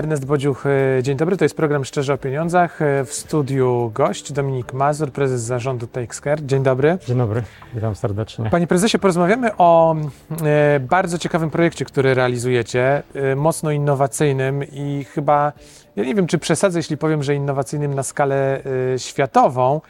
Ernest 0.00 0.24
Bodziuch, 0.24 0.66
e, 0.66 1.02
dzień 1.02 1.16
dobry. 1.16 1.36
To 1.36 1.44
jest 1.44 1.56
program 1.56 1.84
Szczerze 1.84 2.14
o 2.14 2.18
Pieniądzach. 2.18 2.82
E, 2.82 3.04
W 3.04 3.14
studiu 3.14 3.90
gość 3.94 4.32
Dominik 4.32 4.72
Mazur, 4.72 5.12
prezes 5.12 5.42
zarządu 5.42 5.86
Takescare. 5.86 6.42
Dzień 6.46 6.62
dobry. 6.62 6.98
Dzień 7.06 7.18
dobry, 7.18 7.42
witam 7.74 7.94
serdecznie. 7.94 8.50
Panie 8.50 8.66
prezesie, 8.66 8.98
porozmawiamy 8.98 9.56
o 9.56 9.96
e, 10.44 10.80
bardzo 10.80 11.18
ciekawym 11.18 11.50
projekcie, 11.50 11.84
który 11.84 12.14
realizujecie, 12.14 13.02
mocno 13.36 13.70
innowacyjnym 13.70 14.64
i 14.72 15.04
chyba, 15.04 15.52
ja 15.96 16.04
nie 16.04 16.14
wiem, 16.14 16.26
czy 16.26 16.38
przesadzę, 16.38 16.78
jeśli 16.78 16.96
powiem, 16.96 17.22
że 17.22 17.34
innowacyjnym 17.34 17.94
na 17.94 18.02
skalę 18.02 18.62
światową, 18.96 19.80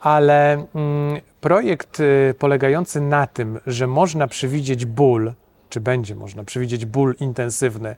ale 0.00 0.52
mm, 0.52 0.66
projekt 1.40 2.02
polegający 2.38 3.00
na 3.00 3.26
tym, 3.26 3.60
że 3.66 3.86
można 3.86 4.26
przewidzieć 4.26 4.86
ból, 4.86 5.32
czy 5.68 5.80
będzie 5.80 6.14
można 6.14 6.44
przewidzieć 6.44 6.86
ból 6.86 7.14
intensywny 7.20 7.96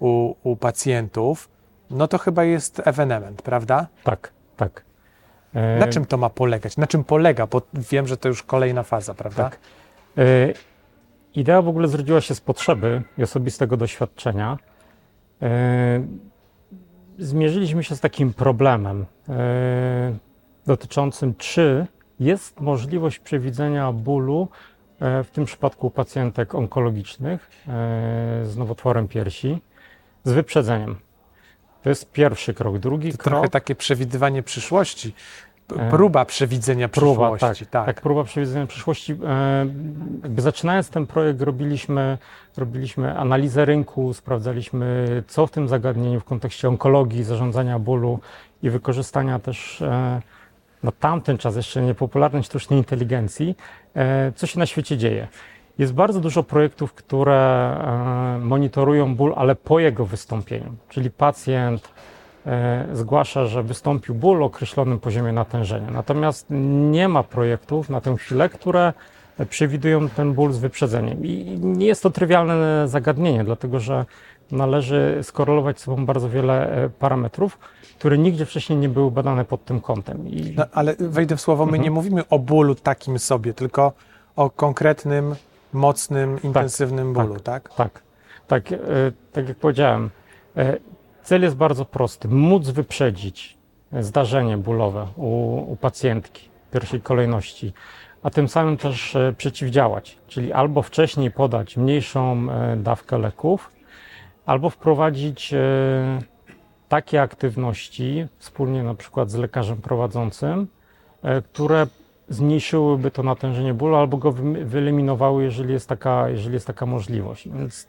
u, 0.00 0.34
u 0.42 0.56
pacjentów, 0.56 1.48
no 1.90 2.08
to 2.08 2.18
chyba 2.18 2.44
jest 2.44 2.82
ewenement, 2.84 3.42
prawda? 3.42 3.86
Tak, 4.04 4.32
tak. 4.56 4.84
E, 5.54 5.78
Na 5.78 5.88
czym 5.88 6.04
to 6.04 6.16
ma 6.16 6.30
polegać? 6.30 6.76
Na 6.76 6.86
czym 6.86 7.04
polega? 7.04 7.46
Bo 7.46 7.62
wiem, 7.74 8.06
że 8.06 8.16
to 8.16 8.28
już 8.28 8.42
kolejna 8.42 8.82
faza, 8.82 9.14
prawda? 9.14 9.42
Tak. 9.42 9.58
E, 10.18 10.52
idea 11.34 11.62
w 11.62 11.68
ogóle 11.68 11.88
zrodziła 11.88 12.20
się 12.20 12.34
z 12.34 12.40
potrzeby 12.40 13.02
i 13.18 13.22
osobistego 13.22 13.76
doświadczenia. 13.76 14.58
E, 15.42 16.00
zmierzyliśmy 17.18 17.84
się 17.84 17.96
z 17.96 18.00
takim 18.00 18.34
problemem 18.34 19.06
e, 19.28 20.16
dotyczącym, 20.66 21.34
czy 21.34 21.86
jest 22.20 22.60
możliwość 22.60 23.18
przewidzenia 23.18 23.92
bólu 23.92 24.48
e, 25.00 25.24
w 25.24 25.30
tym 25.30 25.44
przypadku 25.44 25.86
u 25.86 25.90
pacjentek 25.90 26.54
onkologicznych 26.54 27.50
e, 27.68 27.70
z 28.44 28.56
nowotworem 28.56 29.08
piersi 29.08 29.62
z 30.28 30.32
wyprzedzeniem. 30.32 30.96
To 31.82 31.88
jest 31.88 32.12
pierwszy 32.12 32.54
krok. 32.54 32.78
Drugi 32.78 33.12
To 33.12 33.18
krok. 33.18 33.32
trochę 33.32 33.48
takie 33.48 33.74
przewidywanie 33.74 34.42
przyszłości, 34.42 35.14
E, 35.76 35.90
próba 35.90 36.24
przewidzenia 36.24 36.88
Próba, 36.88 37.30
przyszłości. 37.30 37.66
tak, 37.66 37.86
tak. 37.86 38.00
próba 38.00 38.24
przewidzenia 38.24 38.66
przyszłości. 38.66 39.12
E, 39.12 39.66
jakby 40.22 40.42
zaczynając 40.42 40.90
ten 40.90 41.06
projekt 41.06 41.40
robiliśmy, 41.42 42.18
robiliśmy 42.56 43.18
analizę 43.18 43.64
rynku, 43.64 44.14
sprawdzaliśmy 44.14 45.06
co 45.28 45.46
w 45.46 45.50
tym 45.50 45.68
zagadnieniu 45.68 46.20
w 46.20 46.24
kontekście 46.24 46.68
onkologii, 46.68 47.24
zarządzania 47.24 47.78
bólu 47.78 48.18
i 48.62 48.70
wykorzystania 48.70 49.38
też 49.38 49.82
e, 49.82 50.22
na 50.82 50.92
tamten 50.92 51.38
czas 51.38 51.56
jeszcze 51.56 51.82
niepopularnej 51.82 52.42
sztucznej 52.42 52.78
inteligencji, 52.78 53.56
co 54.36 54.46
się 54.46 54.58
na 54.58 54.66
świecie 54.66 54.96
dzieje. 54.96 55.28
Jest 55.78 55.92
bardzo 55.94 56.20
dużo 56.20 56.42
projektów, 56.42 56.94
które 56.94 57.36
e, 57.36 58.38
monitorują 58.38 59.16
ból, 59.16 59.32
ale 59.36 59.54
po 59.54 59.78
jego 59.78 60.06
wystąpieniu. 60.06 60.74
Czyli 60.88 61.10
pacjent 61.10 61.88
e, 62.46 62.86
zgłasza, 62.92 63.46
że 63.46 63.62
wystąpił 63.62 64.14
ból 64.14 64.42
o 64.42 64.46
określonym 64.46 64.98
poziomie 64.98 65.32
natężenia. 65.32 65.90
Natomiast 65.90 66.46
nie 66.90 67.08
ma 67.08 67.22
projektów 67.22 67.90
na 67.90 68.00
tę 68.00 68.16
chwilę, 68.16 68.48
które 68.48 68.92
przewidują 69.50 70.08
ten 70.08 70.32
ból 70.34 70.52
z 70.52 70.58
wyprzedzeniem. 70.58 71.24
I 71.24 71.58
nie 71.62 71.86
jest 71.86 72.02
to 72.02 72.10
trywialne 72.10 72.88
zagadnienie, 72.88 73.44
dlatego 73.44 73.80
że 73.80 74.04
należy 74.52 75.18
skorelować 75.22 75.80
z 75.80 75.82
sobą 75.82 76.06
bardzo 76.06 76.28
wiele 76.28 76.70
e, 76.84 76.88
parametrów, 76.88 77.58
które 77.98 78.18
nigdzie 78.18 78.46
wcześniej 78.46 78.78
nie 78.78 78.88
były 78.88 79.10
badane 79.10 79.44
pod 79.44 79.64
tym 79.64 79.80
kątem. 79.80 80.28
I 80.28 80.54
No, 80.56 80.64
ale 80.72 80.94
wejdę 80.98 81.36
w 81.36 81.40
słowo, 81.40 81.64
my 81.66 81.70
Mhm. 81.70 81.84
nie 81.84 81.90
mówimy 81.90 82.28
o 82.28 82.38
bólu 82.38 82.74
takim 82.74 83.18
sobie, 83.18 83.54
tylko 83.54 83.92
o 84.36 84.50
konkretnym, 84.50 85.34
mocnym, 85.72 86.42
intensywnym 86.42 87.12
bólu, 87.12 87.40
tak? 87.40 87.74
Tak, 87.74 88.02
tak, 88.46 88.72
e, 88.72 88.76
tak 89.32 89.48
jak 89.48 89.56
powiedziałem, 89.56 90.10
e, 90.56 90.76
cel 91.22 91.42
jest 91.42 91.56
bardzo 91.56 91.84
prosty. 91.84 92.28
Móc 92.28 92.68
wyprzedzić 92.68 93.58
zdarzenie 94.00 94.58
bólowe 94.58 95.06
u, 95.16 95.56
u 95.72 95.76
pacjentki 95.76 96.48
w 96.68 96.72
pierwszej 96.72 97.00
kolejności, 97.00 97.72
a 98.22 98.30
tym 98.30 98.48
samym 98.48 98.76
też 98.76 99.16
e, 99.16 99.34
przeciwdziałać, 99.36 100.18
czyli 100.26 100.52
albo 100.52 100.82
wcześniej 100.82 101.30
podać 101.30 101.76
mniejszą 101.76 102.46
dawkę 102.76 103.18
leków, 103.18 103.70
albo 104.46 104.70
wprowadzić 104.70 105.54
takie 106.88 107.22
aktywności 107.22 108.26
wspólnie 108.38 108.82
na 108.82 108.94
przykład 108.94 109.30
z 109.30 109.34
lekarzem 109.34 109.76
prowadzącym, 109.76 110.66
które 111.52 111.86
zmniejszyłyby 112.28 113.10
to 113.10 113.22
natężenie 113.22 113.74
bólu 113.74 113.96
albo 113.96 114.16
go 114.16 114.32
wy- 114.32 114.64
wyeliminowały, 114.64 115.42
jeżeli 115.44 115.72
jest 115.72 115.88
taka, 115.88 116.28
jeżeli 116.28 116.54
jest 116.54 116.66
taka 116.66 116.86
możliwość. 116.86 117.48
Więc 117.48 117.86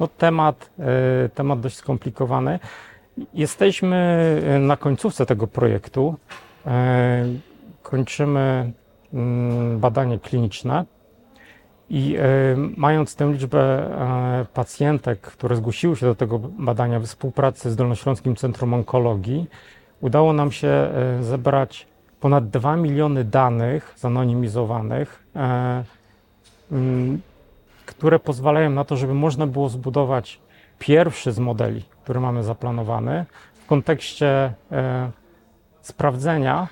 no, 0.00 0.08
temat, 0.18 0.70
e, 0.78 1.28
temat 1.28 1.60
dość 1.60 1.76
skomplikowany. 1.76 2.58
Jesteśmy 3.34 3.96
e, 4.46 4.58
na 4.58 4.76
końcówce 4.76 5.26
tego 5.26 5.46
projektu. 5.46 6.14
E, 6.66 7.24
Kończymy 7.82 8.72
mm, 9.14 9.78
badanie 9.78 10.18
kliniczne. 10.18 10.84
I 11.90 12.16
mając 12.76 13.14
tę 13.16 13.32
liczbę 13.32 13.90
pacjentek, 14.54 15.20
które 15.20 15.56
zgłosiły 15.56 15.96
się 15.96 16.06
do 16.06 16.14
tego 16.14 16.38
badania 16.38 17.00
w 17.00 17.04
współpracy 17.04 17.70
z 17.70 17.76
Dolnośląskim 17.76 18.36
Centrum 18.36 18.74
Onkologii, 18.74 19.46
udało 20.00 20.32
nam 20.32 20.52
się 20.52 20.90
zebrać 21.20 21.86
ponad 22.20 22.50
2 22.50 22.76
miliony 22.76 23.24
danych 23.24 23.94
zanonimizowanych, 23.96 25.22
e, 25.36 25.84
mm, 26.72 27.20
które 27.86 28.18
pozwalają 28.18 28.70
na 28.70 28.84
to, 28.84 28.96
żeby 28.96 29.14
można 29.14 29.46
było 29.46 29.68
zbudować 29.68 30.40
pierwszy 30.78 31.32
z 31.32 31.38
modeli, 31.38 31.84
który 32.02 32.20
mamy 32.20 32.42
zaplanowany 32.42 33.24
w 33.64 33.66
kontekście 33.66 34.52
e, 34.72 35.10
sprawdzenia, 35.80 36.68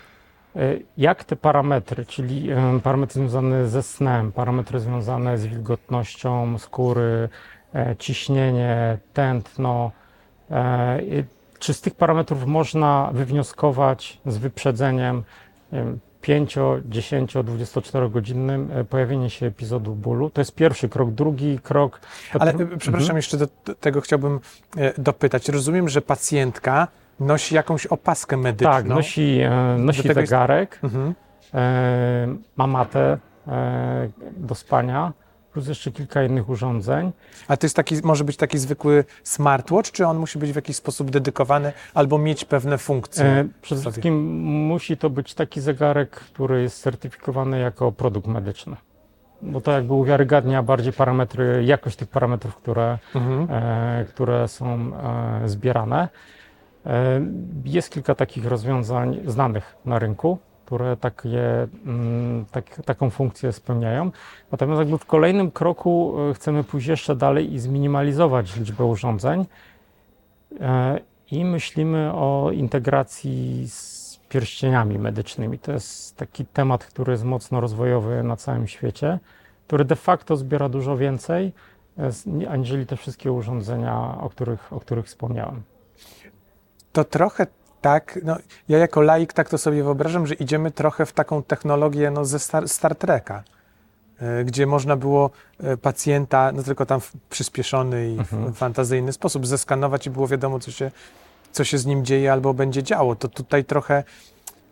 e, 0.56 0.60
jak 0.98 1.24
te 1.24 1.36
parametry, 1.36 2.06
czyli 2.06 2.48
parametry 2.82 3.20
związane 3.20 3.68
ze 3.68 3.82
snem, 3.82 4.32
parametry 4.32 4.80
związane 4.80 5.38
z 5.38 5.46
wilgotnością 5.46 6.58
skóry, 6.58 7.28
ciśnienie, 7.98 8.98
tętno, 9.12 9.90
czy 11.58 11.74
z 11.74 11.80
tych 11.80 11.94
parametrów 11.94 12.46
można 12.46 13.10
wywnioskować 13.12 14.18
z 14.26 14.36
wyprzedzeniem 14.38 15.22
nie 15.72 15.78
wiem, 15.78 15.98
5, 16.20 16.56
10, 16.84 17.34
24 17.44 18.10
godzinnym 18.10 18.70
pojawienie 18.90 19.30
się 19.30 19.46
epizodu 19.46 19.94
bólu? 19.94 20.30
To 20.30 20.40
jest 20.40 20.54
pierwszy 20.54 20.88
krok. 20.88 21.10
Drugi 21.10 21.58
krok. 21.58 22.00
Ale 22.38 22.50
e, 22.52 22.54
przepraszam, 22.56 22.94
Mhm. 23.00 23.16
jeszcze 23.16 23.36
do 23.36 23.46
tego 23.80 24.00
chciałbym 24.00 24.40
e, 24.76 25.02
dopytać. 25.02 25.48
Rozumiem, 25.48 25.88
że 25.88 26.02
pacjentka 26.02 26.88
nosi 27.20 27.54
jakąś 27.54 27.86
opaskę 27.86 28.36
medyczną. 28.36 28.72
Tak, 28.72 28.84
nosi, 28.86 29.40
e, 29.40 29.76
nosi 29.78 30.02
tego 30.02 30.20
jest- 30.20 30.30
zegarek, 30.30 30.80
Mhm. 30.84 31.14
ma 32.56 32.66
matę 32.66 33.18
do 34.36 34.54
spania, 34.54 35.12
plus 35.56 35.68
jeszcze 35.68 35.92
kilka 35.92 36.22
innych 36.22 36.48
urządzeń. 36.48 37.12
A 37.48 37.56
to 37.56 37.66
jest 37.66 37.76
taki, 37.76 37.94
może 38.04 38.24
być 38.24 38.36
taki 38.36 38.58
zwykły 38.58 39.04
smartwatch, 39.24 39.90
czy 39.90 40.06
on 40.06 40.18
musi 40.18 40.38
być 40.38 40.52
w 40.52 40.56
jakiś 40.56 40.76
sposób 40.76 41.10
dedykowany 41.10 41.72
albo 41.94 42.18
mieć 42.18 42.44
pewne 42.44 42.78
funkcje? 42.78 43.24
E, 43.24 43.48
przede 43.62 43.80
wszystkim 43.80 44.14
musi 44.44 44.96
to 44.96 45.10
być 45.10 45.34
taki 45.34 45.60
zegarek, 45.60 46.10
który 46.10 46.62
jest 46.62 46.82
certyfikowany 46.82 47.58
jako 47.58 47.92
produkt 47.92 48.26
medyczny. 48.26 48.76
Bo 49.42 49.60
to 49.60 49.72
jakby 49.72 49.92
uwiarygadnia 49.94 50.62
bardziej 50.62 50.92
parametry, 50.92 51.64
jakość 51.64 51.96
tych 51.96 52.08
parametrów, 52.08 52.56
które, 52.56 52.98
Mhm. 53.14 53.48
e, 53.50 54.04
które 54.04 54.48
są 54.48 54.92
e, 55.44 55.48
zbierane. 55.48 56.08
E, 56.86 57.20
jest 57.64 57.90
kilka 57.90 58.14
takich 58.14 58.46
rozwiązań 58.46 59.20
znanych 59.26 59.76
na 59.84 59.98
rynku, 59.98 60.38
które 60.66 60.96
takie, 60.96 61.68
mm, 61.86 62.44
tak, 62.50 62.82
taką 62.84 63.10
funkcję 63.10 63.52
spełniają. 63.52 64.10
Natomiast 64.52 64.78
jakby 64.78 64.98
w 64.98 65.06
kolejnym 65.06 65.50
kroku 65.50 66.16
e, 66.30 66.34
chcemy 66.34 66.64
pójść 66.64 66.86
jeszcze 66.86 67.16
dalej 67.16 67.52
i 67.52 67.58
zminimalizować 67.58 68.56
liczbę 68.56 68.84
urządzeń. 68.84 69.46
E, 70.60 71.00
I 71.30 71.44
myślimy 71.44 72.12
o 72.12 72.50
integracji 72.52 73.68
z 73.68 74.20
pierścieniami 74.28 74.98
medycznymi. 74.98 75.58
To 75.58 75.72
jest 75.72 76.16
taki 76.16 76.46
temat, 76.46 76.84
który 76.84 77.12
jest 77.12 77.24
mocno 77.24 77.60
rozwojowy 77.60 78.22
na 78.22 78.36
całym 78.36 78.66
świecie, 78.66 79.18
który 79.66 79.84
de 79.84 79.96
facto 79.96 80.36
zbiera 80.36 80.68
dużo 80.68 80.96
więcej, 80.96 81.52
e, 81.98 82.10
aniżeli 82.50 82.86
te 82.86 82.96
wszystkie 82.96 83.32
urządzenia, 83.32 84.18
o 84.20 84.30
których, 84.30 84.72
o 84.72 84.80
których 84.80 85.06
wspomniałem. 85.06 85.62
To 86.92 87.04
trochę 87.04 87.46
tak, 87.86 88.18
no, 88.22 88.36
ja 88.68 88.78
jako 88.78 89.00
laik 89.00 89.32
tak 89.32 89.48
to 89.48 89.58
sobie 89.58 89.82
wyobrażam, 89.82 90.26
że 90.26 90.34
idziemy 90.34 90.70
trochę 90.70 91.06
w 91.06 91.12
taką 91.12 91.42
technologię 91.42 92.10
no, 92.10 92.24
ze 92.24 92.38
Star, 92.38 92.68
Star 92.68 92.94
Treka, 92.96 93.42
y, 94.40 94.44
gdzie 94.44 94.66
można 94.66 94.96
było 94.96 95.30
y, 95.64 95.76
pacjenta, 95.76 96.52
no 96.52 96.62
tylko 96.62 96.86
tam 96.86 97.00
w 97.00 97.12
przyspieszony 97.30 98.10
i 98.10 98.18
Mhm. 98.18 98.52
w 98.52 98.56
fantazyjny 98.56 99.12
sposób 99.12 99.46
zeskanować 99.46 100.06
i 100.06 100.10
było 100.10 100.28
wiadomo, 100.28 100.58
co 100.58 100.70
się, 100.70 100.90
co 101.52 101.64
się 101.64 101.78
z 101.78 101.86
nim 101.86 102.04
dzieje 102.04 102.32
albo 102.32 102.54
będzie 102.54 102.82
działo. 102.82 103.16
To 103.16 103.28
tutaj 103.28 103.64
trochę 103.64 104.04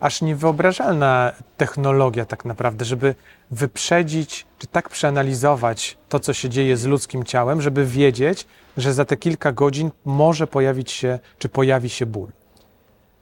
aż 0.01 0.23
niewyobrażalna 0.23 1.33
technologia 1.57 2.25
tak 2.25 2.45
naprawdę, 2.45 2.85
żeby 2.85 3.15
wyprzedzić, 3.51 4.47
czy 4.59 4.67
tak 4.67 4.89
przeanalizować 4.89 5.97
to, 6.09 6.21
co 6.21 6.33
się 6.33 6.49
dzieje 6.49 6.77
z 6.77 6.85
ludzkim 6.85 7.25
ciałem, 7.25 7.63
żeby 7.63 7.87
wiedzieć, 7.87 8.47
że 8.77 8.95
za 8.95 9.05
te 9.05 9.17
kilka 9.17 9.53
godzin 9.53 9.91
może 10.05 10.47
pojawić 10.47 10.91
się, 10.93 11.19
czy 11.39 11.49
pojawi 11.49 11.89
się 11.91 12.07
ból. 12.07 12.29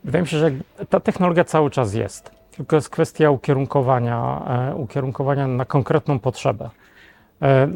Wydaje 0.04 0.22
mi 0.22 0.28
się, 0.28 0.38
że 0.38 0.50
ta 0.88 1.00
technologia 1.00 1.44
cały 1.44 1.70
czas 1.70 1.94
jest, 1.94 2.30
tylko 2.56 2.76
jest 2.76 2.90
kwestia 2.90 3.30
ukierunkowania, 3.30 4.42
e, 4.70 4.74
ukierunkowania 4.74 5.46
na 5.48 5.64
konkretną 5.64 6.18
potrzebę. 6.18 6.70
E, 7.42 7.68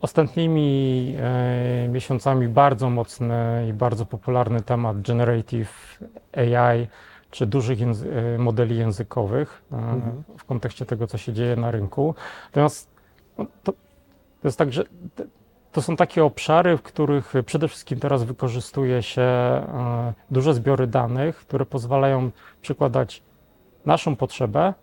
Ostatnimi 0.00 1.14
e, 1.20 1.88
miesiącami 1.88 2.48
bardzo 2.48 2.90
mocny 2.90 3.66
i 3.70 3.72
bardzo 3.72 4.06
popularny 4.06 4.60
temat 4.60 5.00
generative 5.02 5.98
AI, 6.36 6.86
czy 7.30 7.46
dużych 7.46 7.78
języ- 7.78 8.38
modeli 8.38 8.76
językowych 8.78 9.62
Mhm. 9.72 10.22
w 10.38 10.44
kontekście 10.44 10.86
tego, 10.86 11.06
co 11.06 11.18
się 11.18 11.32
dzieje 11.32 11.56
na 11.56 11.70
rynku. 11.70 12.14
Natomiast 12.46 12.88
no, 13.38 13.46
to, 13.62 13.72
to 13.72 14.48
jest 14.48 14.58
tak, 14.58 14.72
że 14.72 14.84
to 15.72 15.82
są 15.82 15.96
takie 15.96 16.24
obszary, 16.24 16.76
w 16.76 16.82
których 16.82 17.32
przede 17.46 17.68
wszystkim 17.68 18.00
teraz 18.00 18.24
wykorzystuje 18.24 19.02
się 19.02 19.22
e, 19.22 20.12
duże 20.30 20.54
zbiory 20.54 20.86
danych, 20.86 21.36
które 21.36 21.66
pozwalają 21.66 22.30
przykładać 22.62 23.22
naszą 23.86 24.16
potrzebę 24.16 24.66
e, 24.68 24.74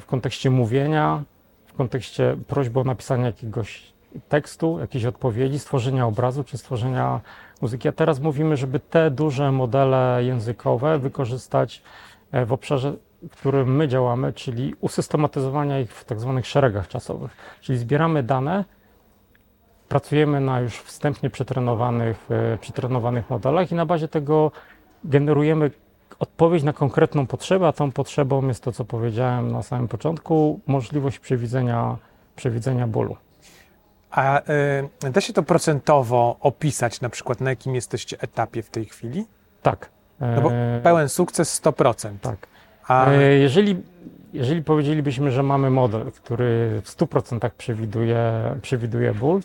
w 0.00 0.06
kontekście 0.06 0.50
mówienia, 0.50 1.22
w 1.66 1.72
kontekście 1.72 2.36
prośby 2.46 2.80
o 2.80 2.84
napisanie 2.84 3.24
jakiegoś 3.24 3.92
tekstu, 4.28 4.78
jakiejś 4.80 5.04
odpowiedzi, 5.04 5.58
stworzenia 5.58 6.06
obrazu 6.06 6.44
czy 6.44 6.58
stworzenia 6.58 7.20
muzyki. 7.62 7.88
A 7.88 7.92
teraz 7.92 8.20
mówimy, 8.20 8.56
żeby 8.56 8.80
te 8.80 9.10
duże 9.10 9.52
modele 9.52 10.24
językowe 10.24 10.98
wykorzystać 10.98 11.82
e, 12.32 12.46
w 12.46 12.52
obszarze, 12.52 12.92
w 13.30 13.36
którym 13.36 13.76
my 13.76 13.88
działamy, 13.88 14.32
czyli 14.32 14.74
usystematyzowania 14.80 15.80
ich 15.80 15.92
w 15.92 16.04
tak 16.04 16.20
zwanych 16.20 16.46
szeregach 16.46 16.88
czasowych. 16.88 17.36
Czyli 17.60 17.78
zbieramy 17.78 18.22
dane, 18.22 18.64
pracujemy 19.88 20.40
na 20.40 20.60
już 20.60 20.78
wstępnie 20.78 21.30
przetrenowanych, 21.30 22.28
e, 22.30 22.58
przetrenowanych 22.58 23.30
modelach 23.30 23.72
i 23.72 23.74
na 23.74 23.86
bazie 23.86 24.08
tego 24.08 24.52
generujemy 25.04 25.70
odpowiedź 26.18 26.62
na 26.62 26.72
konkretną 26.72 27.26
potrzebę, 27.26 27.68
a 27.68 27.72
tą 27.72 27.92
potrzebą 27.92 28.48
jest 28.48 28.62
to, 28.62 28.72
co 28.72 28.84
powiedziałem 28.84 29.52
na 29.52 29.62
samym 29.62 29.88
początku, 29.88 30.60
możliwość 30.66 31.18
przewidzenia, 31.18 31.96
przewidzenia 32.36 32.86
bólu. 32.86 33.16
A 34.10 34.40
y, 35.04 35.10
da 35.10 35.20
się 35.20 35.32
to 35.32 35.42
procentowo 35.42 36.36
opisać, 36.40 37.00
na 37.00 37.08
przykład 37.08 37.40
na 37.40 37.50
jakim 37.50 37.74
jesteście 37.74 38.20
etapie 38.20 38.62
w 38.62 38.70
tej 38.70 38.84
chwili? 38.84 39.26
Tak. 39.62 39.90
No 40.20 40.40
bo 40.40 40.52
e, 40.52 40.80
Pełen 40.82 41.08
sukces 41.08 41.62
100%. 41.62 42.18
Tak. 42.20 42.46
A 42.88 43.12
Jeżeli, 43.40 43.82
jeżeli 44.32 44.62
powiedzielibyśmy, 44.62 45.30
że 45.30 45.42
mamy 45.42 45.70
model, 45.70 46.12
który 46.12 46.80
w 46.84 46.88
100% 46.88 47.50
przewiduje, 47.50 48.22
przewiduje 48.62 49.14
ból, 49.14 49.40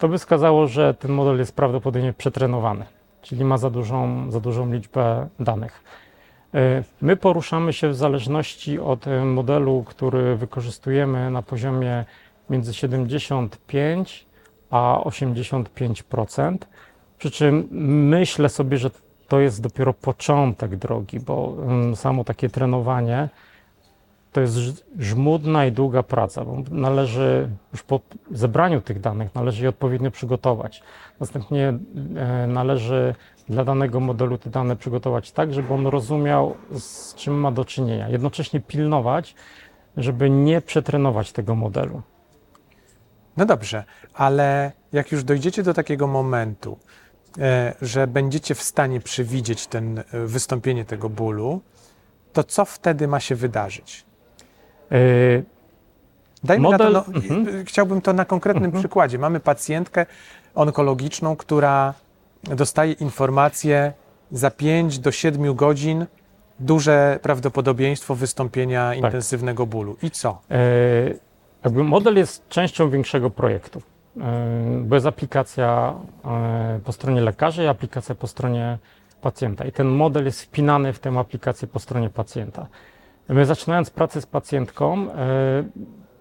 to 0.00 0.08
by 0.08 0.18
wskazało, 0.18 0.66
że 0.66 0.94
ten 0.94 1.12
model 1.12 1.38
jest 1.38 1.56
prawdopodobnie 1.56 2.12
przetrenowany, 2.12 2.84
czyli 3.22 3.44
ma 3.44 3.58
za 3.58 3.70
dużą, 3.70 4.30
za 4.30 4.40
dużą 4.40 4.72
liczbę 4.72 5.28
danych. 5.40 5.84
E, 6.54 6.82
My 7.00 7.16
poruszamy 7.16 7.72
się 7.72 7.88
w 7.88 7.96
zależności 7.96 8.78
od 8.78 9.06
e, 9.06 9.24
modelu, 9.24 9.84
który 9.86 10.36
wykorzystujemy 10.36 11.30
na 11.30 11.42
poziomie 11.42 12.04
między 12.50 12.74
75 12.74 14.26
a 14.70 15.00
85%. 15.04 16.56
Przy 17.18 17.30
czym 17.30 17.68
myślę 18.08 18.48
sobie, 18.48 18.78
że 18.78 18.90
to 19.28 19.40
jest 19.40 19.62
dopiero 19.62 19.94
początek 19.94 20.76
drogi, 20.76 21.20
bo 21.20 21.56
samo 21.94 22.24
takie 22.24 22.48
trenowanie 22.48 23.28
to 24.32 24.40
jest 24.40 24.84
żmudna 24.98 25.66
i 25.66 25.72
długa 25.72 26.02
praca, 26.02 26.44
bo 26.44 26.56
należy 26.70 27.48
już 27.72 27.82
po 27.82 28.00
zebraniu 28.30 28.80
tych 28.80 29.00
danych 29.00 29.34
należy 29.34 29.62
je 29.62 29.68
odpowiednio 29.68 30.10
przygotować. 30.10 30.82
Następnie 31.20 31.78
e, 32.16 32.46
należy 32.46 33.14
dla 33.48 33.64
danego 33.64 34.00
modelu 34.00 34.38
te 34.38 34.50
dane 34.50 34.76
przygotować 34.76 35.32
tak, 35.32 35.54
żeby 35.54 35.74
on 35.74 35.86
rozumiał, 35.86 36.54
z 36.78 37.14
czym 37.14 37.34
ma 37.34 37.52
do 37.52 37.64
czynienia. 37.64 38.08
Jednocześnie 38.08 38.60
pilnować, 38.60 39.34
żeby 39.96 40.30
nie 40.30 40.60
przetrenować 40.60 41.32
tego 41.32 41.54
modelu. 41.54 42.02
No 43.36 43.46
dobrze, 43.46 43.84
ale 44.14 44.72
jak 44.92 45.12
już 45.12 45.24
dojdziecie 45.24 45.62
do 45.62 45.74
takiego 45.74 46.06
momentu, 46.06 46.78
e, 47.38 47.74
że 47.82 48.06
będziecie 48.06 48.54
w 48.54 48.62
stanie 48.62 49.00
przewidzieć 49.00 49.66
ten, 49.66 49.98
e, 49.98 50.04
wystąpienie 50.26 50.84
tego 50.84 51.08
bólu, 51.08 51.60
to 52.32 52.44
co 52.44 52.64
wtedy 52.64 53.08
ma 53.08 53.20
się 53.20 53.34
wydarzyć? 53.34 54.09
E, 54.92 54.96
Dajmy 56.44 56.68
Model- 56.68 56.92
na 56.92 57.00
to, 57.00 57.10
no, 57.10 57.16
mhm. 57.18 57.48
y, 57.48 57.64
chciałbym 57.64 58.00
to 58.00 58.12
na 58.12 58.24
konkretnym 58.24 58.64
Mhm. 58.64 58.82
przykładzie. 58.82 59.18
Mamy 59.18 59.40
pacjentkę 59.40 60.06
onkologiczną, 60.54 61.36
która 61.36 61.94
dostaje 62.42 62.92
informację 62.92 63.92
za 64.32 64.50
5 64.50 64.98
do 64.98 65.12
7 65.12 65.54
godzin 65.54 66.06
duże 66.60 67.18
prawdopodobieństwo 67.22 68.14
wystąpienia 68.14 68.88
Tak. 68.88 68.98
intensywnego 69.04 69.66
bólu. 69.66 69.96
I 70.02 70.10
co? 70.10 70.40
E, 71.70 71.72
model 71.82 72.16
jest 72.16 72.48
częścią 72.48 72.90
większego 72.90 73.30
projektu, 73.30 73.82
e, 74.20 74.22
bo 74.84 74.94
jest 74.94 75.06
aplikacja 75.06 75.94
e, 76.24 76.80
po 76.84 76.92
stronie 76.92 77.20
lekarzy 77.20 77.64
i 77.64 77.66
aplikacja 77.66 78.14
po 78.14 78.26
stronie 78.26 78.78
pacjenta. 79.22 79.64
I 79.64 79.72
ten 79.72 79.88
model 79.88 80.24
jest 80.24 80.42
wpinany 80.42 80.92
w 80.92 80.98
tę 80.98 81.18
aplikację 81.18 81.68
po 81.68 81.78
stronie 81.78 82.10
pacjenta. 82.10 82.66
My 83.28 83.46
zaczynając 83.46 83.90
pracę 83.90 84.20
z 84.20 84.26
pacjentką, 84.26 85.12
e, 85.12 85.64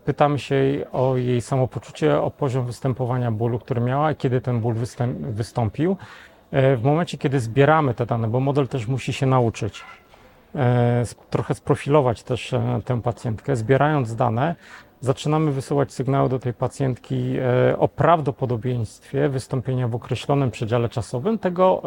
pytamy 0.06 0.40
się 0.40 0.56
jej 0.56 0.86
o 0.92 1.18
jej 1.18 1.42
samopoczucie, 1.42 2.22
o 2.22 2.32
poziom 2.32 2.66
występowania 2.66 3.32
bólu, 3.32 3.60
który 3.60 3.82
miała 3.82 4.12
i 4.12 4.16
kiedy 4.16 4.42
ten 4.42 4.60
ból 4.60 4.76
wystąpił. 5.20 5.98
E, 6.52 6.76
W 6.78 6.84
momencie, 6.84 7.18
kiedy 7.18 7.40
zbieramy 7.40 7.94
te 7.94 8.06
dane, 8.06 8.28
bo 8.28 8.40
model 8.40 8.68
też 8.68 8.88
musi 8.88 9.14
się 9.14 9.26
nauczyć, 9.26 9.84
e, 10.56 11.04
trochę 11.30 11.56
sprofilować 11.56 12.24
też 12.24 12.56
tę 12.86 13.02
pacjentkę, 13.02 13.56
zbierając 13.56 14.16
dane, 14.16 14.56
zaczynamy 15.02 15.52
wysyłać 15.52 15.94
sygnały 15.94 16.30
do 16.30 16.40
tej 16.40 16.54
pacjentki 16.54 17.36
o 17.78 17.88
prawdopodobieństwie 17.88 19.30
wystąpienia 19.30 19.88
w 19.88 19.96
określonym 19.96 20.52
przedziale 20.52 20.90
czasowym 20.90 21.38
tego, 21.38 21.82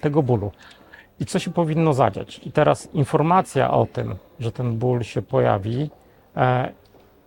tego 0.00 0.22
bólu. 0.22 0.52
I 1.20 1.26
co 1.26 1.38
się 1.38 1.50
powinno 1.50 1.92
zadziać? 1.92 2.40
I 2.44 2.52
teraz 2.52 2.94
informacja 2.94 3.70
o 3.70 3.86
tym, 3.86 4.14
że 4.40 4.52
ten 4.52 4.78
ból 4.78 5.02
się 5.02 5.22
pojawi, 5.22 5.90
e, 6.36 6.72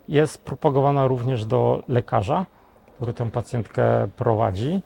jest 0.07 0.45
propagowana 0.45 1.07
również 1.07 1.45
do 1.45 1.83
lekarza, 1.87 2.45
który 2.95 3.13
tę 3.13 3.31
pacjentkę 3.31 4.07
prowadzi. 4.15 4.81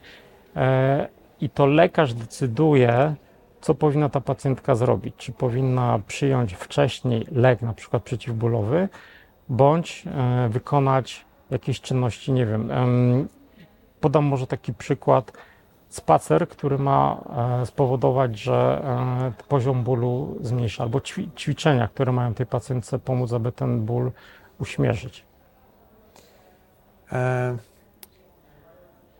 E, 0.56 1.08
I 1.42 1.50
to 1.50 1.66
lekarz 1.66 2.14
decyduje, 2.14 3.16
co 3.62 3.76
powinna 3.76 4.10
ta 4.10 4.22
pacjentka 4.22 4.76
zrobić. 4.76 5.16
Czy 5.18 5.32
powinna 5.32 6.00
przyjąć 6.08 6.54
wcześniej 6.54 7.28
lek, 7.32 7.62
na 7.62 7.74
przykład 7.74 8.04
przeciwbólowy, 8.04 8.90
bądź 9.50 10.04
e, 10.06 10.50
wykonać 10.50 11.26
jakieś 11.52 11.82
czynności, 11.82 12.32
nie 12.32 12.46
wiem. 12.46 12.72
em, 12.72 13.28
Podam 14.00 14.26
może 14.26 14.48
taki 14.48 14.74
przykład. 14.74 15.32
Spacer, 15.90 16.48
który 16.50 16.78
ma 16.78 17.18
e, 17.62 17.66
spowodować, 17.66 18.40
że 18.40 18.82
e, 19.40 19.44
poziom 19.48 19.84
bólu 19.84 20.38
zmniejsza, 20.42 20.84
albo 20.84 21.00
ćwi- 21.00 21.30
ćwiczenia, 21.38 21.88
które 21.88 22.12
mają 22.12 22.34
tej 22.34 22.46
pacjentce 22.46 23.00
pomóc, 23.00 23.34
aby 23.34 23.52
ten 23.52 23.86
ból 23.86 24.12
uśmierzyć. 24.60 25.26
E, 27.12 27.58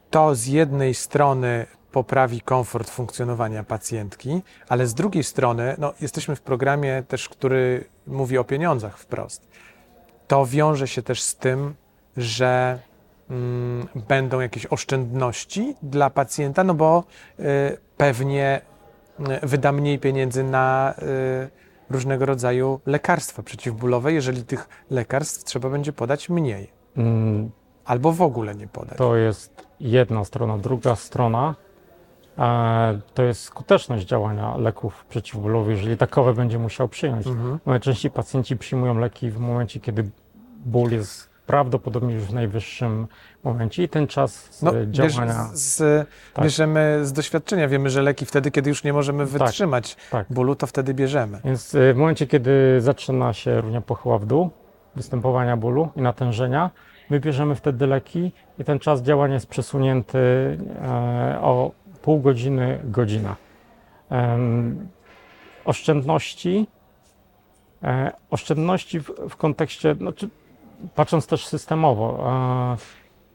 To 0.10 0.36
z 0.36 0.46
jednej 0.48 0.94
strony 0.94 1.66
poprawi 1.92 2.42
komfort 2.42 2.90
funkcjonowania 2.90 3.64
pacjentki, 3.64 4.42
ale 4.70 4.88
z 4.88 4.94
drugiej 4.94 5.24
strony, 5.24 5.76
no, 5.78 5.94
jesteśmy 6.02 6.36
w 6.36 6.42
programie 6.42 7.04
też, 7.08 7.30
który 7.30 7.86
mówi 8.08 8.38
o 8.38 8.44
pieniądzach 8.44 8.98
wprost. 8.98 9.48
To 10.28 10.46
wiąże 10.46 10.88
się 10.88 11.02
też 11.02 11.22
z 11.22 11.36
tym, 11.36 11.76
że 12.18 12.80
będą 14.08 14.40
jakieś 14.40 14.66
oszczędności 14.66 15.76
dla 15.84 16.10
pacjenta, 16.10 16.64
no 16.64 16.74
bo 16.74 17.04
y, 17.40 17.44
pewnie 17.98 18.62
y, 19.20 19.48
wyda 19.48 19.72
mniej 19.72 20.00
pieniędzy 20.00 20.44
na 20.44 20.94
y, 21.02 21.50
różnego 21.90 22.26
rodzaju 22.26 22.80
lekarstwa 22.86 23.44
przeciwbólowe, 23.44 24.14
jeżeli 24.14 24.44
tych 24.44 24.70
lekarstw 24.92 25.44
trzeba 25.44 25.70
będzie 25.70 25.94
podać 25.94 26.30
mniej. 26.30 26.72
Mm, 26.98 27.52
Albo 27.86 28.12
w 28.12 28.22
ogóle 28.22 28.56
nie 28.56 28.68
podać. 28.68 28.98
To 28.98 29.16
jest 29.16 29.68
jedna 29.80 30.26
strona. 30.26 30.58
Druga 30.58 30.96
strona 30.96 31.56
e, 32.38 33.00
to 33.14 33.24
jest 33.24 33.42
skuteczność 33.44 34.06
działania 34.06 34.58
leków 34.58 35.06
przeciwbólowych, 35.06 35.78
jeżeli 35.78 35.98
takowe 35.98 36.34
będzie 36.34 36.60
musiał 36.60 36.88
przyjąć. 36.88 37.28
Mhm. 37.28 37.60
Najczęściej 37.66 38.12
pacjenci 38.12 38.58
przyjmują 38.58 39.00
leki 39.00 39.32
w 39.32 39.40
momencie, 39.40 39.80
kiedy 39.80 40.10
ból 40.66 40.92
jest 40.92 41.30
prawdopodobnie 41.48 42.14
już 42.16 42.24
w 42.24 42.34
najwyższym 42.34 43.08
momencie 43.44 43.84
i 43.84 43.90
ten 43.90 44.08
czas 44.08 44.62
No, 44.62 44.72
działania. 44.86 45.50
z, 45.54 45.60
z, 45.60 46.08
Tak. 46.34 46.44
bierzemy 46.44 47.00
z 47.04 47.14
doświadczenia, 47.14 47.68
wiemy, 47.68 47.90
że 47.90 48.02
leki 48.02 48.26
wtedy, 48.26 48.52
kiedy 48.52 48.70
już 48.70 48.84
nie 48.84 48.94
możemy 48.94 49.26
wytrzymać 49.26 49.98
tak. 50.12 50.28
bólu, 50.30 50.56
to 50.56 50.68
wtedy 50.68 50.94
bierzemy. 50.94 51.40
Więc 51.46 51.76
e, 51.76 51.94
w 51.94 51.98
momencie, 51.98 52.28
kiedy 52.28 52.82
zaczyna 52.82 53.34
się 53.34 53.62
równia 53.62 53.82
pochyła 53.82 54.20
w 54.20 54.26
dół, 54.26 54.50
występowania 54.96 55.58
bólu 55.58 55.90
i 55.96 56.02
natężenia, 56.02 56.72
my 57.10 57.20
bierzemy 57.20 57.56
wtedy 57.56 57.88
leki 57.88 58.32
i 58.60 58.64
ten 58.64 58.80
czas 58.80 59.02
działania 59.02 59.34
jest 59.34 59.48
przesunięty 59.48 60.18
e, 60.82 61.40
o 61.42 61.72
pół 62.02 62.20
godziny, 62.22 62.80
godzina. 62.84 63.36
Oszczędności, 65.66 66.68
e, 67.84 68.12
oszczędności 68.30 69.00
w, 69.00 69.12
w 69.30 69.36
kontekście, 69.36 69.96
znaczy, 69.96 70.30
patrząc 70.96 71.28
też 71.28 71.48
systemowo, 71.48 72.28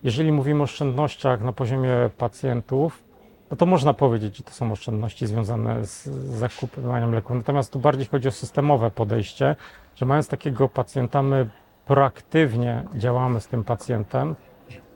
jeżeli 0.02 0.32
mówimy 0.32 0.61
o 0.61 0.64
oszczędnościach 0.64 1.40
na 1.40 1.52
poziomie 1.52 1.90
pacjentów, 2.18 3.04
no 3.50 3.56
to 3.56 3.66
można 3.66 3.94
powiedzieć, 3.94 4.37
że 4.37 4.42
to 4.42 4.50
są 4.50 4.72
oszczędności 4.72 5.26
związane 5.26 5.87
z 5.87 6.04
zakupywaniem 6.38 7.14
leków. 7.14 7.37
Natomiast 7.37 7.72
tu 7.72 7.78
bardziej 7.78 8.06
chodzi 8.06 8.28
o 8.28 8.30
systemowe 8.30 8.90
podejście, 8.90 9.56
że 9.96 10.06
mając 10.06 10.28
takiego 10.28 10.68
pacjenta, 10.68 11.22
my 11.22 11.49
proaktywnie 11.87 12.84
działamy 12.94 13.40
z 13.40 13.46
tym 13.46 13.64
pacjentem, 13.64 14.34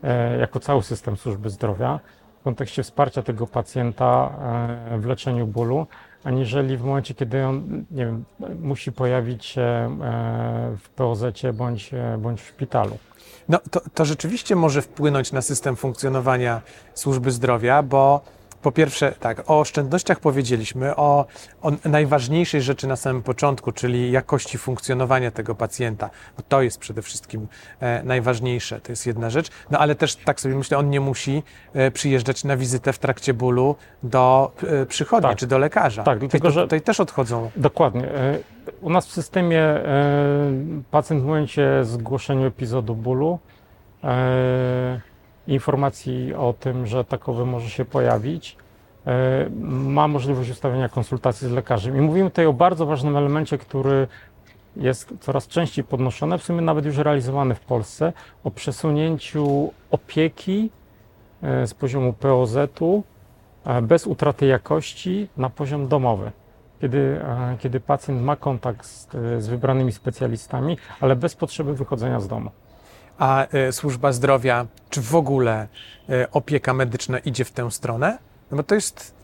e, 0.02 0.38
jako 0.38 0.60
cały 0.60 0.82
system 0.82 1.16
służby 1.16 1.50
zdrowia, 1.50 2.00
w 2.40 2.44
kontekście 2.44 2.82
wsparcia 2.82 3.22
tego 3.22 3.46
pacjenta 3.46 4.32
e, 4.90 4.98
w 4.98 5.06
leczeniu 5.06 5.46
bólu, 5.46 5.86
aniżeli 6.26 6.76
w 6.76 6.84
momencie, 6.84 7.14
kiedy 7.14 7.44
on, 7.44 7.84
nie 7.90 8.06
wiem, 8.06 8.24
musi 8.60 8.92
pojawić 8.92 9.44
się 9.44 9.60
e, 9.60 10.76
w 10.78 10.88
POZ 10.88 11.24
bądź, 11.54 11.94
e, 11.94 12.18
bądź 12.18 12.40
w 12.40 12.48
szpitalu. 12.48 12.98
No, 13.48 13.58
to, 13.70 13.80
to 13.94 14.04
rzeczywiście 14.04 14.56
może 14.56 14.82
wpłynąć 14.82 15.32
na 15.32 15.42
system 15.42 15.76
funkcjonowania 15.76 16.60
służby 16.94 17.30
zdrowia, 17.30 17.82
bo 17.82 18.24
po 18.62 18.72
pierwsze, 18.72 19.12
tak, 19.20 19.50
o 19.50 19.60
oszczędnościach 19.60 20.20
powiedzieliśmy, 20.20 20.96
o, 20.96 21.26
o 21.62 21.72
najważniejszej 21.84 22.62
rzeczy 22.62 22.86
na 22.86 22.96
samym 22.96 23.22
początku, 23.22 23.72
czyli 23.72 24.12
jakości 24.12 24.58
funkcjonowania 24.58 25.30
tego 25.30 25.54
pacjenta, 25.54 26.10
bo 26.36 26.42
to 26.48 26.62
jest 26.62 26.78
przede 26.78 27.02
wszystkim 27.02 27.48
e, 27.80 28.02
najważniejsze, 28.02 28.80
to 28.80 28.92
jest 28.92 29.06
jedna 29.06 29.30
rzecz, 29.30 29.48
no 29.70 29.78
ale 29.78 29.94
też 29.94 30.16
tak 30.16 30.40
sobie 30.40 30.54
myślę, 30.54 30.78
on 30.78 30.90
nie 30.90 31.00
musi 31.00 31.42
e, 31.74 31.90
przyjeżdżać 31.90 32.44
na 32.44 32.56
wizytę 32.56 32.92
w 32.92 32.98
trakcie 32.98 33.34
bólu 33.34 33.76
do 34.02 34.52
e, 34.82 34.86
przychodni 34.86 35.28
Tak. 35.30 35.38
czy 35.38 35.46
do 35.46 35.58
lekarza. 35.58 36.02
Tak, 36.02 36.18
dlatego, 36.18 36.50
że- 36.50 36.62
Tutaj 36.62 36.80
też 36.80 37.00
odchodzą 37.00 37.50
Dokładnie. 37.56 38.04
E, 38.14 38.38
U 38.80 38.90
nas 38.90 39.06
w 39.06 39.12
systemie 39.12 39.60
e, 39.62 39.82
pacjent 40.90 41.22
w 41.22 41.26
momencie 41.26 41.84
zgłoszenia 41.84 42.46
epizodu 42.46 42.94
bólu, 42.94 43.38
e, 44.04 45.00
informacji 45.48 46.34
o 46.34 46.54
tym, 46.60 46.86
że 46.86 47.04
takowy 47.04 47.46
może 47.46 47.70
się 47.70 47.84
pojawić, 47.84 48.56
e, 49.06 49.46
ma 49.70 50.08
możliwość 50.08 50.50
ustawienia 50.50 50.88
konsultacji 50.88 51.48
z 51.48 51.50
lekarzem. 51.50 51.96
I 51.96 52.00
mówimy 52.00 52.30
tutaj 52.30 52.46
o 52.46 52.52
bardzo 52.52 52.86
ważnym 52.86 53.16
elemencie, 53.16 53.58
który 53.58 54.08
jest 54.76 55.14
coraz 55.20 55.48
częściej 55.48 55.84
podnoszony, 55.84 56.38
w 56.38 56.42
sumie 56.42 56.60
nawet 56.60 56.84
już 56.84 56.96
realizowany 56.96 57.54
w 57.54 57.60
Polsce, 57.60 58.12
o 58.44 58.50
przesunięciu 58.50 59.72
opieki 59.90 60.70
e, 61.42 61.66
z 61.66 61.74
poziomu 61.74 62.12
POZ-u 62.12 63.02
e, 63.64 63.82
bez 63.82 64.06
utraty 64.06 64.46
jakości 64.46 65.28
na 65.36 65.50
poziom 65.50 65.88
domowy 65.88 66.32
kiedy, 66.80 67.20
kiedy 67.58 67.80
pacjent 67.80 68.22
ma 68.22 68.36
kontakt 68.36 68.86
z, 68.86 69.08
z 69.38 69.46
wybranymi 69.46 69.92
specjalistami, 69.92 70.78
ale 71.00 71.16
bez 71.16 71.36
potrzeby 71.36 71.74
wychodzenia 71.74 72.20
z 72.20 72.28
domu. 72.28 72.50
A 73.18 73.46
e, 73.46 73.72
służba 73.72 74.12
zdrowia, 74.12 74.66
czy 74.90 75.00
w 75.02 75.14
ogóle 75.14 75.68
e, 76.08 76.30
opieka 76.32 76.74
medyczna 76.74 77.18
idzie 77.18 77.44
w 77.44 77.50
tę 77.50 77.70
stronę? 77.70 78.18
No 78.50 78.56
bo 78.56 78.62
to 78.62 78.74
jest. 78.74 79.14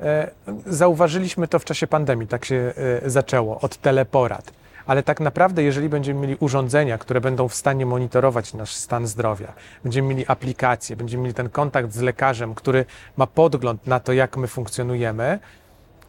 E, 0.00 0.30
zauważyliśmy 0.66 1.48
to 1.48 1.58
w 1.58 1.64
czasie 1.64 1.86
pandemii, 1.86 2.28
tak 2.28 2.44
się 2.44 2.72
zaczęło, 3.06 3.60
od 3.60 3.76
teleporad. 3.76 4.52
Ale 4.86 5.02
tak 5.02 5.20
naprawdę, 5.20 5.62
jeżeli 5.62 5.88
będziemy 5.88 6.20
mieli 6.20 6.36
urządzenia, 6.40 6.98
które 6.98 7.20
będą 7.20 7.48
w 7.48 7.54
stanie 7.54 7.86
monitorować 7.86 8.54
nasz 8.54 8.74
stan 8.74 9.06
zdrowia, 9.06 9.52
będziemy 9.82 10.08
mieli 10.08 10.26
aplikacje, 10.26 10.96
będziemy 10.96 11.22
mieli 11.22 11.34
ten 11.34 11.50
kontakt 11.50 11.92
z 11.92 12.00
lekarzem, 12.00 12.54
który 12.54 12.84
ma 13.16 13.26
podgląd 13.26 13.86
na 13.86 14.00
to, 14.00 14.12
jak 14.12 14.36
my 14.36 14.46
funkcjonujemy, 14.46 15.38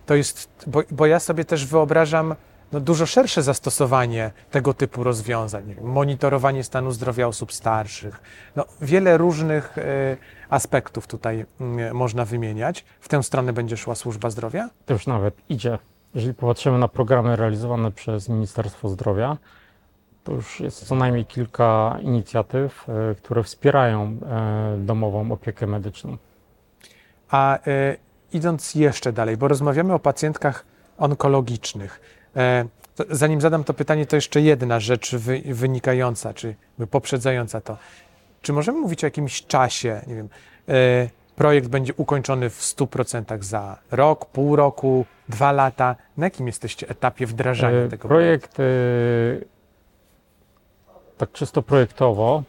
to 0.06 0.16
jest, 0.16 0.50
bo, 0.68 0.82
bo 0.92 1.06
ja 1.06 1.20
sobie 1.20 1.46
też 1.46 1.66
wyobrażam 1.66 2.36
no, 2.72 2.80
dużo 2.80 3.06
szersze 3.06 3.44
zastosowanie 3.44 4.32
tego 4.52 4.74
typu 4.74 5.04
rozwiązań. 5.04 5.76
Monitorowanie 5.82 6.64
stanu 6.64 6.92
zdrowia 6.92 7.28
osób 7.28 7.54
starszych. 7.54 8.22
No, 8.56 8.66
wiele 8.82 9.18
różnych 9.18 9.78
e, 9.78 10.18
aspektów 10.50 11.08
tutaj 11.08 11.46
mm, 11.62 11.96
można 11.96 12.26
wymieniać. 12.26 12.86
W 13.00 13.10
tę 13.10 13.24
stronę 13.24 13.54
będzie 13.54 13.78
szła 13.78 13.96
służba 13.96 14.30
zdrowia? 14.30 14.70
To 14.86 14.94
już 14.94 15.08
nawet 15.08 15.36
idzie. 15.50 15.78
Jeżeli 16.16 16.34
popatrzymy 16.34 16.78
na 16.78 16.88
programy 16.88 17.36
realizowane 17.36 17.92
przez 17.92 18.30
Ministerstwo 18.30 18.90
Zdrowia, 18.90 19.38
to 20.24 20.32
już 20.32 20.60
jest 20.60 20.88
co 20.88 20.96
najmniej 20.96 21.26
kilka 21.26 21.98
inicjatyw, 22.02 22.90
e, 22.90 23.16
które 23.16 23.44
wspierają 23.44 24.04
e, 24.04 24.78
domową 24.78 25.32
opiekę 25.32 25.68
medyczną. 25.68 26.18
A 27.30 27.60
e, 27.68 27.98
idąc 28.34 28.76
jeszcze 28.76 29.14
dalej, 29.14 29.38
bo 29.38 29.48
rozmawiamy 29.48 29.94
o 29.94 30.00
pacjentkach 30.00 30.66
onkologicznych. 30.98 32.21
E, 32.36 32.66
zanim 33.10 33.42
zadam 33.42 33.64
to 33.64 33.74
pytanie, 33.74 34.06
to 34.06 34.16
jeszcze 34.16 34.42
jedna 34.42 34.80
rzecz 34.80 35.16
wy, 35.16 35.42
wynikająca, 35.46 36.34
czy 36.34 36.56
poprzedzająca 36.92 37.62
to. 37.62 37.78
Czy 38.42 38.54
możemy 38.54 38.80
mówić 38.80 39.04
o 39.04 39.08
jakimś 39.08 39.46
czasie, 39.46 40.02
nie 40.08 40.16
wiem, 40.16 40.30
e, 40.70 41.10
projekt 41.36 41.68
będzie 41.68 41.94
ukończony 41.94 42.50
w 42.50 42.62
100% 42.62 43.44
za 43.44 43.78
rok, 43.92 44.26
pół 44.26 44.56
roku, 44.56 45.06
dwa 45.30 45.52
lata? 45.52 45.96
Na 46.18 46.26
jakim 46.26 46.48
jesteście 46.48 46.90
etapie 46.90 47.26
wdrażania 47.26 47.78
E, 47.78 47.88
tego 47.88 48.08
Projekt 48.08 48.60
e, 48.60 48.64
tak 51.18 51.32
czysto 51.32 51.62
projektowo 51.62 52.44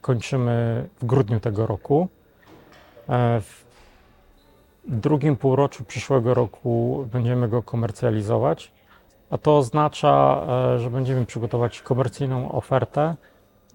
kończymy 0.00 0.88
w 1.00 1.06
grudniu 1.06 1.40
tego 1.40 1.66
roku. 1.66 2.08
W 3.40 3.67
drugim 4.88 5.36
półroczu 5.36 5.84
przyszłego 5.84 6.34
roku 6.34 7.04
będziemy 7.12 7.48
go 7.48 7.62
komercjalizować, 7.62 8.72
a 9.30 9.38
to 9.38 9.58
oznacza, 9.58 10.46
e, 10.74 10.78
że 10.78 10.90
będziemy 10.90 11.26
przygotować 11.26 11.82
komercyjną 11.82 12.52
ofertę 12.52 13.14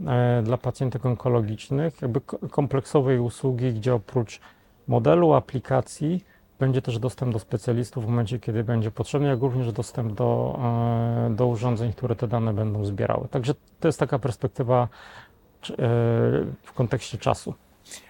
e, 0.07 0.41
dla 0.43 0.57
pacjentek 0.57 1.05
onkologicznych, 1.05 2.01
jakby 2.01 2.21
ko- 2.21 2.39
kompleksowej 2.51 3.19
usługi, 3.19 3.73
gdzie 3.73 3.93
oprócz 3.93 4.39
modelu 4.87 5.33
aplikacji 5.33 6.23
będzie 6.59 6.81
też 6.81 6.99
dostęp 6.99 7.33
do 7.33 7.39
specjalistów 7.39 8.05
w 8.05 8.07
momencie, 8.07 8.39
kiedy 8.39 8.63
będzie 8.63 8.91
potrzebny, 8.91 9.27
jak 9.27 9.39
również 9.39 9.71
dostęp 9.71 10.13
do, 10.13 10.59
e, 10.63 11.35
do 11.35 11.47
urządzeń, 11.47 11.93
które 11.93 12.15
te 12.15 12.27
dane 12.27 12.53
będą 12.53 12.85
zbierały. 12.85 13.27
Także 13.27 13.53
to 13.79 13.87
jest 13.87 13.99
taka 13.99 14.19
perspektywa 14.19 14.87
w 16.63 16.73
kontekście 16.73 17.17
czasu. 17.17 17.53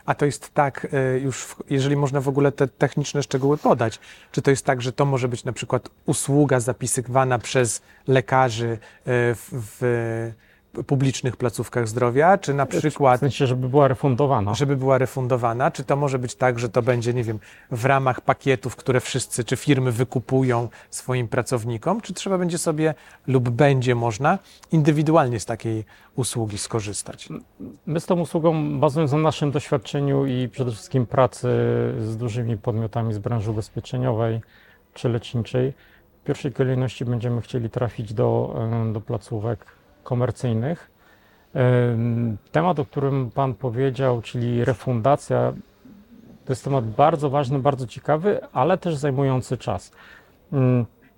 A 0.05 0.15
to 0.15 0.25
jest 0.25 0.53
tak, 0.53 0.87
e, 0.93 1.19
już 1.19 1.43
w, 1.43 1.63
jeżeli 1.69 1.95
można 1.95 2.21
w 2.21 2.27
ogóle 2.27 2.51
te 2.51 2.67
techniczne 2.67 3.23
szczegóły 3.23 3.57
podać, 3.57 3.99
czy 4.31 4.41
to 4.41 4.49
jest 4.49 4.65
tak, 4.65 4.81
że 4.81 4.93
to 4.93 5.05
może 5.05 5.27
być 5.27 5.43
na 5.43 5.53
przykład 5.53 5.89
usługa 6.05 6.59
zapisywana 6.59 7.39
przez 7.39 7.81
lekarzy 8.07 8.69
e, 8.71 8.77
w, 9.35 9.49
w 9.51 10.31
publicznych 10.87 11.37
placówkach 11.37 11.87
zdrowia, 11.87 12.37
czy 12.37 12.53
na 12.53 12.65
W 12.65 12.69
przykład, 12.69 13.19
sensie, 13.19 13.47
żeby 13.47 13.69
była 13.69 13.87
refundowana. 13.87 14.53
żeby 14.53 14.77
była 14.77 14.97
refundowana, 14.97 15.71
czy 15.71 15.83
to 15.83 15.95
może 15.95 16.19
być 16.19 16.35
tak, 16.35 16.59
że 16.59 16.69
to 16.69 16.81
będzie, 16.81 17.13
nie 17.13 17.23
wiem, 17.23 17.39
w 17.71 17.85
ramach 17.85 18.21
pakietów, 18.21 18.75
które 18.75 18.99
wszyscy, 18.99 19.43
czy 19.43 19.55
firmy 19.55 19.91
wykupują 19.91 20.69
swoim 20.89 21.27
pracownikom, 21.27 22.01
czy 22.01 22.13
trzeba 22.13 22.37
będzie 22.37 22.57
sobie 22.57 22.93
lub 23.27 23.49
będzie 23.49 23.95
można 23.95 24.39
indywidualnie 24.71 25.39
z 25.39 25.45
takiej 25.45 25.85
usługi 26.15 26.57
skorzystać? 26.57 27.29
My 27.85 27.99
z 27.99 28.05
tą 28.05 28.19
usługą, 28.19 28.79
bazując 28.79 29.11
na 29.11 29.17
naszym 29.17 29.51
doświadczeniu 29.51 30.25
i 30.25 30.49
przede 30.49 30.71
wszystkim 30.71 31.05
pracy 31.05 31.47
z 31.99 32.17
dużymi 32.17 32.57
podmiotami 32.57 33.13
z 33.13 33.17
branży 33.17 33.51
ubezpieczeniowej 33.51 34.41
czy 34.93 35.09
leczniczej, 35.09 35.73
w 36.21 36.25
pierwszej 36.25 36.51
kolejności 36.51 37.05
będziemy 37.05 37.41
chcieli 37.41 37.69
trafić 37.69 38.13
do, 38.13 38.55
do 38.93 39.01
placówek 39.01 39.65
komercyjnych. 40.03 40.91
Em, 41.53 42.37
Temat, 42.51 42.79
o 42.79 42.85
którym 42.85 43.31
Pan 43.31 43.53
powiedział, 43.53 44.21
czyli 44.21 44.65
refundacja, 44.65 45.53
to 46.45 46.51
jest 46.51 46.63
temat 46.63 46.85
bardzo 46.85 47.29
ważny, 47.29 47.59
bardzo 47.59 47.87
ciekawy, 47.87 48.39
ale 48.53 48.77
też 48.77 48.95
zajmujący 48.95 49.57
czas. 49.57 49.91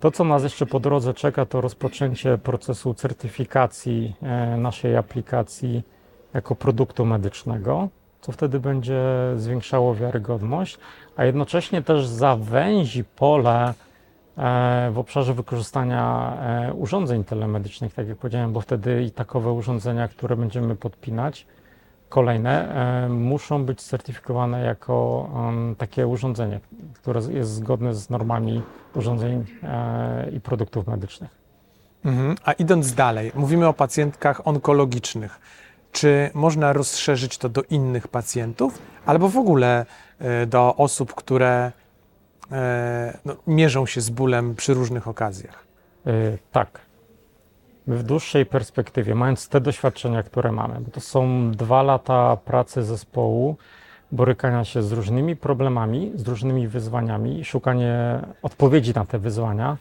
To, 0.00 0.10
co 0.10 0.24
nas 0.24 0.42
jeszcze 0.42 0.66
po 0.66 0.80
drodze 0.80 1.14
czeka, 1.14 1.46
to 1.46 1.60
rozpoczęcie 1.60 2.38
procesu 2.38 2.94
certyfikacji 2.94 4.16
e, 4.22 4.56
naszej 4.56 4.96
aplikacji 4.96 5.82
jako 6.34 6.54
produktu 6.54 7.04
medycznego, 7.04 7.88
co 8.20 8.32
wtedy 8.32 8.60
będzie 8.60 9.02
zwiększało 9.36 9.94
wiarygodność, 9.94 10.78
a 11.16 11.24
jednocześnie 11.24 11.82
też 11.82 12.06
zawęzi 12.06 13.04
pole 13.04 13.74
w 14.90 14.98
obszarze 14.98 15.34
wykorzystania 15.34 16.32
e, 16.40 16.74
urządzeń 16.74 17.24
telemedycznych, 17.24 17.94
tak 17.94 18.08
jak 18.08 18.18
powiedziałem, 18.18 18.52
bo 18.52 18.60
wtedy 18.60 19.02
i 19.02 19.10
takowe 19.10 19.52
urządzenia, 19.52 20.08
które 20.08 20.36
będziemy 20.36 20.76
podpinać, 20.76 21.46
kolejne, 22.08 22.74
e, 23.04 23.08
muszą 23.08 23.64
być 23.64 23.82
certyfikowane 23.82 24.64
jako 24.64 25.28
em, 25.48 25.74
takie 25.78 26.06
urządzenie, 26.06 26.60
które 26.94 27.20
jest 27.20 27.50
zgodne 27.50 27.94
z 27.94 28.10
normami 28.10 28.62
urządzeń 28.94 29.44
e, 29.62 30.30
i 30.30 30.40
produktów 30.40 30.86
medycznych. 30.86 31.30
Mhm. 32.04 32.34
A 32.44 32.52
idąc 32.52 32.94
dalej, 32.94 33.32
mówimy 33.34 33.68
o 33.68 33.72
pacjentkach 33.72 34.46
onkologicznych. 34.46 35.40
Czy 35.92 36.30
można 36.34 36.72
rozszerzyć 36.72 37.38
to 37.38 37.48
do 37.48 37.62
innych 37.62 38.08
pacjentów, 38.08 38.78
albo 39.06 39.28
w 39.28 39.36
ogóle 39.36 39.86
e, 40.18 40.46
do 40.46 40.76
osób, 40.76 41.14
które 41.14 41.48
e, 41.56 41.72
no, 43.24 43.36
mierzą 43.46 43.86
się 43.86 44.00
z 44.00 44.10
bólem 44.10 44.54
przy 44.54 44.74
różnych 44.74 45.08
okazjach? 45.08 45.64
E, 46.06 46.10
Tak. 46.52 46.86
W 47.86 48.02
dłuższej 48.02 48.46
perspektywie, 48.46 49.14
mając 49.14 49.48
te 49.48 49.60
doświadczenia, 49.60 50.22
które 50.22 50.52
mamy, 50.52 50.80
bo 50.80 50.90
to 50.90 51.00
są 51.00 51.50
dwa 51.52 51.82
lata 51.82 52.36
pracy 52.36 52.82
zespołu, 52.82 53.56
borykania 54.12 54.64
się 54.64 54.82
z 54.82 54.92
różnymi 54.92 55.36
problemami, 55.36 56.12
z 56.14 56.28
różnymi 56.28 56.68
wyzwaniami, 56.68 57.44
szukanie 57.44 58.20
odpowiedzi 58.42 58.92
na 58.94 59.04
te 59.04 59.18
wyzwania, 59.18 59.76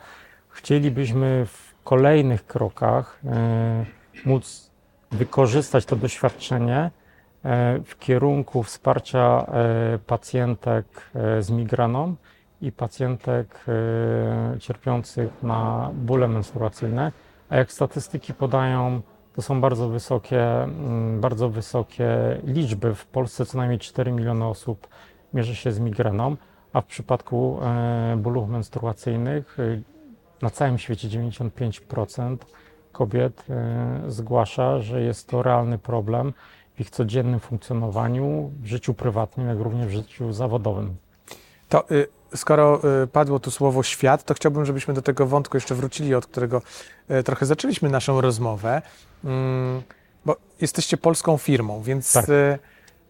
chcielibyśmy 0.50 1.46
w 1.46 1.74
kolejnych 1.84 2.48
krokach 2.48 3.20
e, 3.26 3.86
móc 4.26 4.72
wykorzystać 5.12 5.86
to 5.86 5.96
doświadczenie 5.96 6.78
e, 6.78 6.92
w 7.86 8.00
kierunku 8.00 8.64
wsparcia 8.64 9.46
e, 9.48 10.00
pacjentek 10.08 10.86
e, 11.16 11.42
z 11.42 11.50
migraną 11.50 12.16
i 12.66 12.72
pacjentek 12.72 13.66
e, 13.68 14.60
cierpiących 14.60 15.44
na 15.44 15.92
bóle 15.94 16.28
menstruacyjne. 16.28 17.12
A 17.50 17.56
jak 17.56 17.72
statystyki 17.72 18.34
podają, 18.34 19.02
to 19.36 19.42
są 19.42 19.62
bardzo 19.62 19.90
wysokie, 19.90 20.64
mm, 20.64 21.22
bardzo 21.22 21.50
wysokie 21.50 22.08
liczby. 22.44 22.96
W 22.96 23.06
Polsce 23.06 23.46
co 23.46 23.58
najmniej 23.58 23.80
4 23.80 24.12
miliony 24.12 24.46
osób 24.46 24.88
mierzy 25.34 25.56
się 25.56 25.72
z 25.72 25.80
migreną, 25.80 26.36
a 26.74 26.82
w 26.82 26.86
przypadku 26.86 27.60
e, 27.62 28.16
bólów 28.18 28.50
menstruacyjnych 28.50 29.58
e, 29.60 29.82
na 30.42 30.50
całym 30.50 30.78
świecie 30.78 31.08
95% 31.08 32.38
kobiet 32.92 33.46
zgłasza, 34.08 34.80
że 34.80 35.02
jest 35.02 35.28
to 35.28 35.44
realny 35.44 35.78
problem 35.78 36.34
w 36.76 36.80
ich 36.82 36.90
codziennym 36.90 37.40
funkcjonowaniu, 37.40 38.52
w 38.62 38.66
życiu 38.66 38.94
prywatnym, 38.94 39.48
jak 39.48 39.60
również 39.60 39.88
w 39.88 39.92
życiu 39.92 40.32
zawodowym. 40.32 40.96
To 41.70 41.90
y, 41.92 42.08
skoro 42.36 42.82
y, 43.04 43.08
padło 43.08 43.40
tu 43.40 43.52
słowo 43.52 43.84
świat, 43.84 44.24
to 44.24 44.34
chciałbym, 44.34 44.66
żebyśmy 44.66 44.94
do 44.94 45.02
tego 45.02 45.28
wątku 45.28 45.58
jeszcze 45.58 45.76
wrócili, 45.76 46.16
od 46.16 46.26
którego 46.26 46.62
y, 47.12 47.24
trochę 47.24 47.46
zaczęliśmy 47.46 47.90
naszą 47.90 48.22
rozmowę, 48.22 48.82
Mm, 49.24 49.82
bo 50.26 50.36
jesteście 50.62 50.98
polską 50.98 51.38
firmą, 51.38 51.82
więc, 51.82 52.14
Tak. 52.14 52.30
y, 52.30 52.60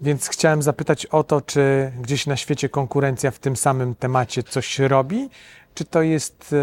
więc 0.02 0.30
chciałem 0.30 0.62
zapytać 0.62 1.06
o 1.06 1.24
to, 1.24 1.42
czy 1.42 1.92
gdzieś 2.02 2.28
na 2.28 2.36
świecie 2.38 2.70
konkurencja 2.70 3.32
w 3.32 3.40
tym 3.40 3.56
samym 3.56 3.96
temacie 3.96 4.44
coś 4.44 4.80
robi, 4.80 5.30
czy 5.74 5.86
to 5.86 6.02
jest 6.02 6.56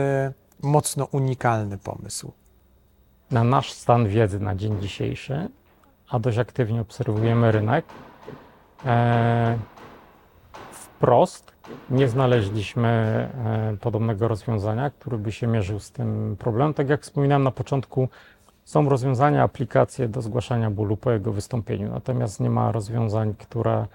mocno 0.62 1.08
unikalny 1.12 1.78
pomysł? 1.78 2.32
na 3.32 3.44
nasz 3.44 3.72
stan 3.72 4.08
wiedzy 4.08 4.40
na 4.40 4.54
dzień 4.54 4.80
dzisiejszy, 4.80 5.48
a 6.08 6.18
dość 6.18 6.38
aktywnie 6.38 6.80
obserwujemy 6.80 7.52
rynek, 7.52 7.84
e, 8.86 9.58
wprost 10.72 11.51
nie 11.90 12.08
znaleźliśmy 12.08 12.88
e, 12.88 13.76
podobnego 13.80 14.28
rozwiązania, 14.28 14.90
które 14.90 15.18
by 15.18 15.32
się 15.32 15.46
mierzył 15.46 15.78
z 15.78 15.90
tym 15.90 16.36
problemem. 16.38 16.74
Tak 16.74 16.88
jak 16.88 17.02
wspominałem 17.02 17.42
na 17.42 17.50
początku, 17.50 18.08
są 18.64 18.88
rozwiązania, 18.88 19.42
aplikacje 19.42 20.08
do 20.08 20.22
zgłaszania 20.22 20.70
bólu 20.70 20.96
po 20.96 21.10
jego 21.10 21.32
wystąpieniu, 21.32 21.90
natomiast 21.90 22.40
nie 22.40 22.50
ma 22.50 22.72
rozwiązań, 22.72 23.34
które 23.38 23.86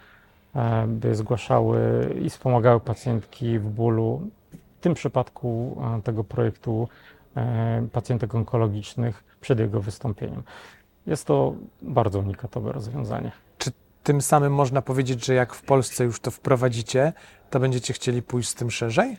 e, 0.56 0.88
by 0.88 1.16
zgłaszały 1.16 1.80
i 2.22 2.30
wspomagały 2.30 2.80
pacjentki 2.80 3.60
w 3.60 3.70
bólu. 3.70 4.22
W 4.78 4.82
tym 4.82 4.94
przypadku 4.94 5.78
e, 5.98 6.02
tego 6.02 6.24
projektu 6.24 6.88
pacjentek 7.92 8.36
onkologicznych 8.36 9.24
przed 9.42 9.60
jego 9.60 9.82
wystąpieniem. 9.82 10.44
Jest 11.08 11.26
to 11.26 11.54
bardzo 11.82 12.20
unikatowe 12.20 12.72
rozwiązanie. 12.72 13.32
Tym 14.08 14.22
samym 14.22 14.54
można 14.54 14.82
powiedzieć, 14.82 15.26
że 15.26 15.34
jak 15.34 15.54
w 15.54 15.62
Polsce 15.62 16.04
już 16.04 16.20
to 16.20 16.32
wprowadzicie, 16.32 17.14
to 17.50 17.60
będziecie 17.60 17.94
chcieli 17.94 18.22
pójść 18.22 18.50
z 18.50 18.56
tym 18.56 18.72
szerzej? 18.72 19.18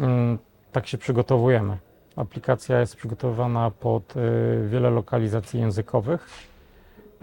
Mm, 0.00 0.38
Tak 0.72 0.86
się 0.86 0.98
przygotowujemy. 0.98 1.78
Aplikacja 2.16 2.80
jest 2.80 2.96
przygotowana 2.96 3.70
pod 3.70 4.16
y, 4.16 4.68
wiele 4.68 4.90
lokalizacji 4.90 5.60
językowych, 5.60 6.28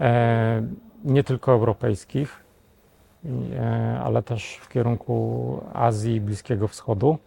e, 0.00 0.62
nie 1.04 1.24
tylko 1.24 1.52
europejskich, 1.52 2.44
e, 3.54 4.00
ale 4.04 4.22
też 4.22 4.56
w 4.56 4.68
kierunku 4.68 5.60
Azji 5.72 6.14
i 6.14 6.20
Bliskiego 6.20 6.68
Wschodu. 6.68 7.18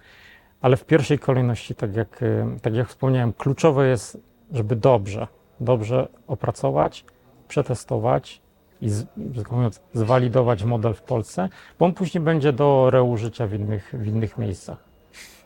Ale 0.61 0.77
w 0.77 0.85
pierwszej 0.85 1.19
kolejności, 1.19 1.75
tak 1.75 1.95
jak, 1.95 2.21
y, 2.21 2.45
tak 2.61 2.73
jak 2.75 2.87
wspomniałem, 2.87 3.33
kluczowe 3.33 3.87
jest, 3.87 4.17
żeby 4.51 4.75
dobrze, 4.75 5.27
dobrze 5.59 6.07
opracować, 6.27 7.05
przetestować 7.47 8.41
i 8.81 8.89
z, 8.89 9.05
tak 9.35 9.51
mówiąc, 9.51 9.81
zwalidować 9.93 10.63
model 10.63 10.93
w 10.93 11.01
Polsce, 11.01 11.49
bo 11.79 11.85
on 11.85 11.93
później 11.93 12.23
będzie 12.23 12.53
do 12.53 12.89
reużycia 12.89 13.47
w 13.47 13.53
innych, 13.53 13.93
w 13.93 14.07
innych 14.07 14.37
miejscach. 14.37 14.77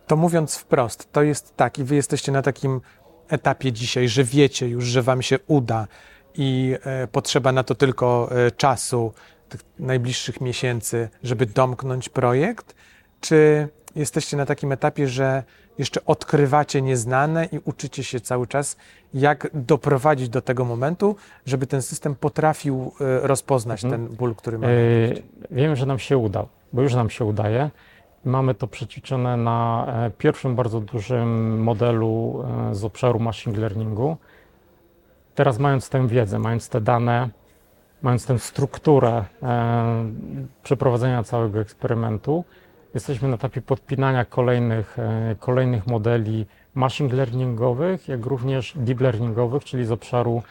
To 0.08 0.16
mówiąc 0.16 0.58
wprost, 0.58 1.12
to 1.12 1.24
jest 1.24 1.56
tak, 1.56 1.80
i 1.80 1.84
wy 1.84 1.96
jesteście 1.96 2.32
na 2.32 2.42
takim 2.42 2.82
etapie 3.30 3.72
dzisiaj, 3.72 4.08
że 4.08 4.24
wiecie 4.24 4.68
już, 4.68 4.86
że 4.86 5.02
wam 5.02 5.22
się 5.22 5.40
uda 5.48 5.88
i 6.36 6.76
e, 6.84 7.08
potrzeba 7.08 7.52
na 7.52 7.64
to 7.64 7.76
tylko 7.76 8.30
e, 8.32 8.52
czasu, 8.52 9.14
tych 9.50 9.62
najbliższych 9.80 10.42
miesięcy, 10.42 11.10
żeby 11.24 11.46
domknąć 11.46 12.10
projekt? 12.10 12.76
Czy 13.22 13.68
jesteście 13.96 14.38
na 14.38 14.46
takim 14.46 14.72
etapie, 14.72 15.08
że 15.08 15.44
jeszcze 15.78 16.06
odkrywacie 16.06 16.82
nieznane 16.82 17.46
i 17.46 17.60
uczycie 17.66 18.04
się 18.04 18.20
cały 18.20 18.48
czas, 18.48 18.78
jak 19.14 19.48
doprowadzić 19.54 20.30
do 20.30 20.42
tego 20.42 20.66
momentu, 20.66 21.16
żeby 21.46 21.68
ten 21.68 21.82
system 21.82 22.16
potrafił 22.16 22.92
e, 23.02 23.28
rozpoznać 23.28 23.84
Mhm. 23.84 24.08
ten 24.08 24.16
ból, 24.16 24.36
który 24.36 24.58
ma? 24.60 24.68
Yy, 24.70 25.24
Wiem, 25.52 25.76
że 25.76 25.86
nam 25.86 26.00
się 26.00 26.18
uda, 26.18 26.46
bo 26.74 26.82
już 26.82 26.94
nam 26.94 27.10
się 27.10 27.26
udaje. 27.26 27.70
Mamy 28.26 28.54
to 28.56 28.68
przećwiczone 28.68 29.38
na 29.38 29.86
e, 29.88 30.12
pierwszym 30.18 30.56
bardzo 30.56 30.80
dużym 30.80 31.60
modelu 31.64 32.44
e, 32.72 32.76
z 32.76 32.84
obszaru 32.84 33.20
machine 33.20 33.58
learningu. 33.60 34.18
Teraz 35.36 35.60
mając 35.60 35.90
tę 35.90 36.08
wiedzę, 36.08 36.40
mając 36.40 36.70
te 36.70 36.82
dane, 36.82 37.30
mając 38.02 38.26
tę 38.26 38.40
strukturę 38.40 39.26
e, 39.44 40.06
przeprowadzenia 40.64 41.24
całego 41.24 41.60
eksperymentu, 41.60 42.44
jesteśmy 42.94 43.28
na 43.28 43.36
etapie 43.36 43.62
podpinania 43.62 44.26
kolejnych, 44.26 45.00
e, 45.00 45.36
kolejnych 45.40 45.88
modeli 45.88 46.46
machine 46.76 47.14
learningowych, 47.14 48.08
jak 48.08 48.26
również 48.26 48.74
deep 48.76 49.00
learningowych, 49.02 49.64
czyli 49.64 49.86
z 49.86 49.92
obszaru, 49.92 50.44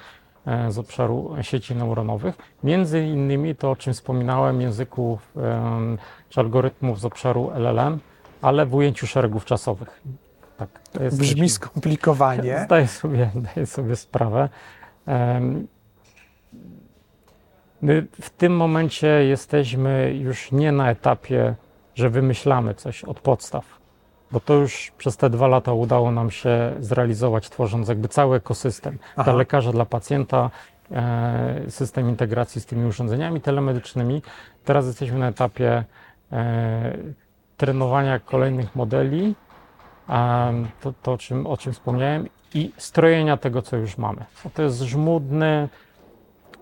e, 0.46 0.72
z 0.72 0.78
obszaru 0.78 1.34
sieci 1.40 1.74
neuronowych. 1.74 2.34
Między 2.64 3.04
innymi 3.04 3.56
to, 3.56 3.70
o 3.70 3.76
czym 3.76 3.92
wspominałem, 3.92 4.60
języków 4.60 5.32
em, 5.36 5.98
czy 6.28 6.40
algorytmów 6.40 7.00
z 7.00 7.04
obszaru 7.04 7.50
LLM, 7.54 7.98
ale 8.42 8.66
w 8.66 8.74
ujęciu 8.74 9.06
szeregów 9.06 9.44
czasowych. 9.44 10.02
Tak, 10.56 10.68
Brzmi 11.12 11.40
coś- 11.40 11.52
skomplikowanie. 11.52 12.60
Zdaję 12.66 12.86
sobie, 12.86 13.30
zdaję 13.36 13.66
sobie 13.66 13.96
sprawę. 13.96 14.48
My 17.82 18.06
w 18.20 18.30
tym 18.30 18.56
momencie 18.56 19.06
jesteśmy 19.06 20.14
już 20.14 20.52
nie 20.52 20.72
na 20.72 20.90
etapie, 20.90 21.54
że 21.94 22.10
wymyślamy 22.10 22.74
coś 22.74 23.04
od 23.04 23.20
podstaw, 23.20 23.64
bo 24.32 24.40
to 24.40 24.54
już 24.54 24.92
przez 24.98 25.16
te 25.16 25.30
dwa 25.30 25.48
lata 25.48 25.72
udało 25.72 26.10
nam 26.10 26.30
się 26.30 26.72
zrealizować, 26.80 27.50
tworząc 27.50 27.88
jakby 27.88 28.08
cały 28.08 28.36
ekosystem 28.36 28.98
Aha. 29.12 29.24
dla 29.24 29.32
lekarza, 29.32 29.72
dla 29.72 29.84
pacjenta, 29.84 30.50
e, 30.90 31.70
system 31.70 32.08
integracji 32.08 32.60
z 32.60 32.66
tymi 32.66 32.86
urządzeniami 32.86 33.40
telemedycznymi. 33.40 34.22
Teraz 34.64 34.86
jesteśmy 34.86 35.18
na 35.18 35.28
etapie 35.28 35.84
e, 36.32 36.98
trenowania 37.56 38.18
kolejnych 38.18 38.76
modeli, 38.76 39.34
to, 40.80 40.92
to 41.02 41.12
o, 41.12 41.18
czym, 41.18 41.46
o 41.46 41.56
czym 41.56 41.72
wspomniałem, 41.72 42.28
i 42.54 42.72
strojenia 42.76 43.36
tego, 43.36 43.62
co 43.62 43.76
już 43.76 43.98
mamy. 43.98 44.24
To 44.54 44.62
jest 44.62 44.80
żmudny, 44.80 45.68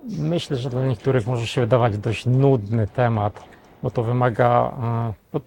myślę, 0.05 0.57
że 0.57 0.71
dla 0.71 0.87
niektórych 0.87 1.27
może 1.27 1.47
się 1.47 1.61
wydawać 1.61 1.99
dość 1.99 2.27
nudny 2.27 2.87
temat, 2.87 3.45
bo 3.83 3.91
to 3.91 4.03
wymaga. 4.03 4.73
e, 4.83 5.13
No, 5.33 5.41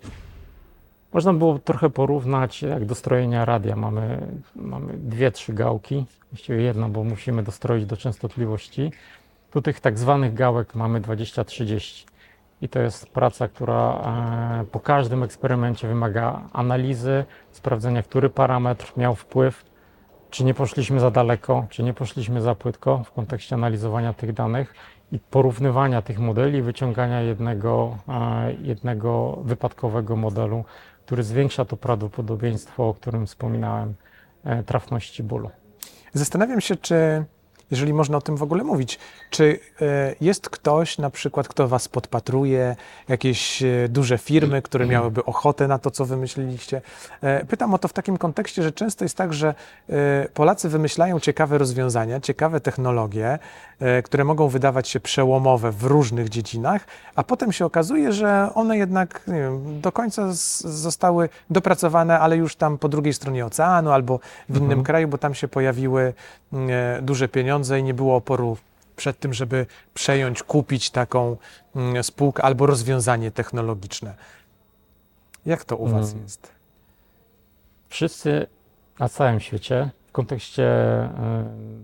można 1.14 1.34
było 1.34 1.60
trochę 1.60 1.90
porównać 1.90 2.62
jak 2.62 2.86
do 2.86 2.96
strojenia 2.96 3.46
radia. 3.46 3.76
Mamy, 3.76 4.28
mamy 4.56 4.94
dwie, 4.94 5.32
trzy 5.32 5.54
gałki, 5.54 6.06
właściwie 6.32 6.62
jedna, 6.62 6.90
bo 6.90 7.04
musimy 7.04 7.44
dostroić 7.44 7.86
do 7.86 7.98
częstotliwości. 7.98 8.92
Tu 9.52 9.62
tych 9.62 9.80
tak 9.80 10.00
zwanych 10.00 10.34
gałek 10.34 10.76
mamy 10.76 11.02
20-30. 11.02 12.06
I 12.62 12.70
to 12.70 12.80
jest 12.80 13.10
praca, 13.10 13.48
która 13.48 14.02
e, 14.62 14.66
po 14.66 14.80
każdym 14.80 15.24
eksperymencie 15.24 15.88
wymaga 15.88 16.42
analizy, 16.54 17.26
sprawdzenia, 17.52 18.04
który 18.04 18.30
parametr 18.30 18.94
miał 18.98 19.16
wpływ, 19.16 19.71
czy 20.32 20.44
nie 20.44 20.54
poszliśmy 20.54 21.00
za 21.00 21.12
daleko, 21.12 21.66
czy 21.70 21.84
nie 21.84 21.94
poszliśmy 21.94 22.42
za 22.42 22.56
płytko 22.56 23.04
w 23.04 23.12
kontekście 23.12 23.56
analizowania 23.56 24.14
tych 24.14 24.34
danych 24.34 24.74
i 25.12 25.20
porównywania 25.20 26.02
tych 26.02 26.20
modeli, 26.20 26.62
wyciągania 26.62 27.22
jednego, 27.22 27.98
e, 28.08 28.54
jednego 28.54 29.40
wypadkowego 29.44 30.16
modelu, 30.16 30.66
który 31.06 31.24
zwiększa 31.24 31.66
to 31.66 31.78
prawdopodobieństwo, 31.78 32.90
o 32.90 32.94
którym 32.94 33.28
wspominałem, 33.28 33.94
e, 34.44 34.64
trafności 34.64 35.24
bólu. 35.24 35.50
Zastanawiam 36.14 36.62
się, 36.62 36.76
czy, 36.76 37.26
jeżeli 37.72 37.94
można 37.94 38.18
o 38.18 38.22
tym 38.22 38.38
w 38.38 38.44
ogóle 38.44 38.64
mówić, 38.64 39.00
czy 39.30 39.60
e, 39.82 40.16
jest 40.22 40.50
ktoś 40.50 40.98
na 40.98 41.10
przykład, 41.10 41.48
kto 41.48 41.68
Was 41.68 41.88
podpatruje, 41.88 42.76
jakieś 43.10 43.64
e, 43.64 43.68
duże 43.90 44.18
firmy, 44.18 44.62
które 44.62 44.86
miałyby 44.86 45.26
ochotę 45.26 45.68
na 45.68 45.80
to, 45.80 45.92
co 45.92 46.06
wymyśliliście. 46.06 46.82
E, 47.22 47.46
Pytam 47.46 47.74
o 47.74 47.78
to 47.78 47.88
w 47.88 47.94
takim 47.94 48.18
kontekście, 48.18 48.64
że 48.64 48.72
często 48.72 49.06
jest 49.06 49.18
tak, 49.18 49.34
że 49.34 49.54
Polacy 50.34 50.70
wymyślają 50.70 51.20
ciekawe 51.20 51.58
rozwiązania, 51.58 52.20
ciekawe 52.20 52.60
technologie, 52.60 53.40
które 54.04 54.24
mogą 54.24 54.48
wydawać 54.48 54.88
się 54.88 55.00
przełomowe 55.00 55.72
w 55.72 55.84
różnych 55.84 56.30
dziedzinach, 56.30 56.86
a 57.16 57.24
potem 57.24 57.52
się 57.52 57.66
okazuje, 57.66 58.14
że 58.14 58.50
one 58.56 58.78
jednak 58.78 59.22
wiem, 59.28 59.82
do 59.82 59.92
końca 59.92 60.28
zostały 60.64 61.30
dopracowane, 61.50 62.20
ale 62.20 62.38
już 62.38 62.56
tam 62.56 62.78
po 62.78 62.90
drugiej 62.90 63.14
stronie 63.14 63.46
oceanu 63.46 63.92
albo 63.92 64.20
w 64.50 64.58
innym 64.58 64.64
Mhm. 64.72 64.84
kraju, 64.84 65.08
bo 65.08 65.18
tam 65.18 65.34
się 65.34 65.48
pojawiły 65.48 66.14
e, 66.54 67.00
duże 67.02 67.28
pieniądze 67.28 67.61
i 67.80 67.84
nie 67.84 67.94
było 67.94 68.16
oporu 68.16 68.58
przed 68.96 69.20
tym, 69.20 69.34
żeby 69.34 69.66
przejąć, 69.94 70.44
kupić 70.44 70.90
taką 70.90 71.38
mm, 71.76 72.04
spółkę 72.04 72.44
albo 72.44 72.66
rozwiązanie 72.66 73.32
technologiczne. 73.32 74.16
Jak 75.46 75.66
to 75.66 75.78
u 75.78 75.88
Was 75.88 76.12
Mm. 76.12 76.24
jest? 76.24 76.52
Wszyscy 77.90 78.48
na 79.00 79.10
całym 79.10 79.40
świecie 79.40 79.90
w 80.08 80.12
kontekście 80.12 80.64
e, 80.66 81.10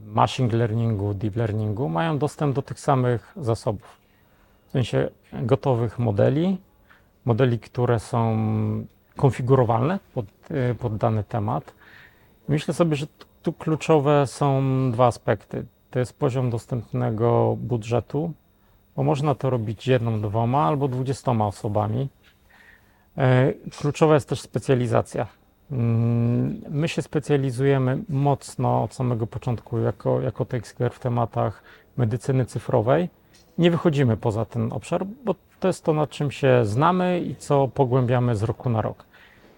machine 0.06 0.58
learningu, 0.58 1.14
deep 1.14 1.36
learningu 1.36 1.90
mają 1.90 2.18
dostęp 2.18 2.56
do 2.56 2.62
tych 2.62 2.80
samych 2.80 3.34
zasobów. 3.42 3.98
W 4.68 4.72
sensie 4.72 5.10
gotowych 5.34 6.00
modeli, 6.00 6.58
modeli, 7.26 7.60
które 7.60 8.00
są 8.00 8.38
konfigurowalne 9.16 10.00
pod, 10.14 10.26
e, 10.52 10.76
pod 10.76 10.98
dany 10.98 11.24
temat. 11.24 11.74
Myślę 12.48 12.74
sobie, 12.74 12.96
że 12.96 13.08
tu- 13.48 13.54
kluczowe 13.54 14.28
są 14.28 14.62
dwa 14.92 15.08
aspekty. 15.08 15.66
To 15.92 16.00
jest 16.00 16.20
poziom 16.20 16.50
dostępnego 16.50 17.56
budżetu, 17.60 18.32
bo 18.96 19.04
można 19.04 19.36
to 19.36 19.50
robić 19.50 19.88
jedną, 19.88 20.22
dwoma 20.22 20.64
albo 20.66 20.88
dwudziestoma 20.88 21.48
osobami. 21.48 22.10
E, 23.18 23.54
Kluczowa 23.80 24.14
jest 24.14 24.30
też 24.30 24.42
specjalizacja. 24.42 25.28
Mm, 25.72 26.62
My 26.70 26.88
się 26.88 27.02
specjalizujemy 27.02 28.04
mocno 28.10 28.84
od 28.84 28.94
samego 28.94 29.28
początku 29.28 29.80
jako, 29.80 30.22
jako 30.22 30.46
Techsquare 30.46 30.94
w 30.94 31.00
tematach 31.00 31.64
medycyny 31.98 32.46
cyfrowej. 32.46 33.10
Nie 33.58 33.72
wychodzimy 33.72 34.18
poza 34.18 34.46
ten 34.46 34.74
obszar, 34.74 35.06
bo 35.26 35.36
to 35.60 35.68
jest 35.68 35.84
to, 35.84 35.94
na 35.94 36.08
czym 36.08 36.32
się 36.32 36.66
znamy 36.66 37.20
i 37.22 37.36
co 37.36 37.68
pogłębiamy 37.68 38.36
z 38.36 38.44
roku 38.44 38.70
na 38.70 38.82
rok. 38.82 39.06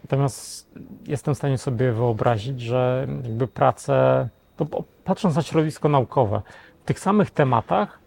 Natomiast 0.03 0.71
jestem 1.07 1.33
w 1.33 1.38
stanie 1.38 1.57
sobie 1.57 1.91
wyobrazić, 1.91 2.62
że 2.62 3.07
jakby 3.23 3.47
pracę, 3.47 4.29
to 4.57 4.65
po- 4.65 4.83
patrząc 5.03 5.35
na 5.35 5.41
środowisko 5.41 5.89
naukowe, 5.89 6.41
w 6.83 6.85
tych 6.85 6.99
samych 6.99 7.31
tematach 7.31 7.99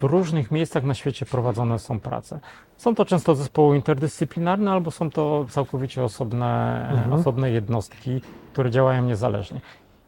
w 0.00 0.04
różnych 0.04 0.50
miejscach 0.50 0.84
na 0.84 0.94
świecie 0.94 1.26
prowadzone 1.26 1.78
są 1.78 2.00
prace. 2.00 2.40
Są 2.76 2.94
to 2.94 3.04
często 3.04 3.34
zespoły 3.34 3.76
interdyscyplinarne, 3.76 4.70
albo 4.72 4.90
są 4.90 5.10
to 5.10 5.46
całkowicie 5.50 6.04
osobne, 6.04 6.80
Mhm. 6.92 7.12
osobne 7.12 7.50
jednostki, 7.50 8.20
które 8.52 8.70
działają 8.70 9.02
niezależnie. 9.04 9.60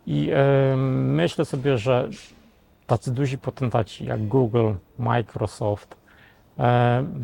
I 0.06 0.30
e, 0.34 0.76
myślę 0.76 1.44
sobie, 1.44 1.78
że 1.78 2.08
tacy 2.86 3.10
duzi 3.14 3.38
potentaci 3.38 4.04
jak 4.04 4.26
Google, 4.28 4.72
Microsoft 4.98 5.96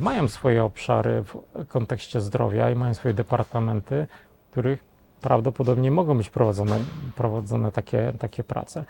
mają 0.01 0.29
swoje 0.29 0.65
obszary 0.65 1.23
w 1.23 1.67
kontekście 1.69 2.21
zdrowia 2.21 2.71
i 2.71 2.75
mają 2.75 2.95
swoje 2.95 3.15
departamenty, 3.15 4.07
w 4.47 4.51
których 4.51 4.89
prawdopodobnie 5.21 5.91
mogą 5.91 6.19
być 6.19 6.31
prowadzone, 6.31 6.79
prowadzone 7.17 7.73
takie, 7.73 8.13
takie 8.19 8.45
prace. 8.45 8.85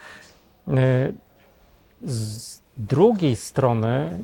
E, 0.68 0.74
z 2.02 2.60
drugiej 2.76 3.36
strony, 3.36 4.18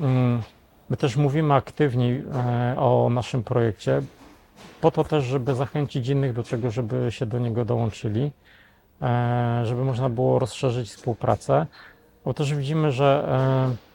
mm, 0.00 0.42
my 0.90 0.96
też 0.96 1.16
mówimy 1.16 1.54
aktywniej 1.54 2.24
e, 2.34 2.74
o 2.78 3.10
naszym 3.10 3.44
projekcie, 3.44 4.02
po 4.80 4.90
to 4.90 5.04
też, 5.04 5.24
żeby 5.24 5.54
zachęcić 5.54 6.08
innych 6.08 6.32
do 6.32 6.42
tego, 6.42 6.70
żeby 6.70 7.06
się 7.12 7.26
do 7.26 7.38
niego 7.38 7.64
dołączyli, 7.64 8.32
e, 9.02 9.60
żeby 9.64 9.84
można 9.84 10.08
było 10.08 10.38
rozszerzyć 10.38 10.88
współpracę, 10.88 11.66
bo 12.24 12.34
też 12.34 12.54
widzimy, 12.54 12.92
że 12.92 13.28
e, 13.72 13.87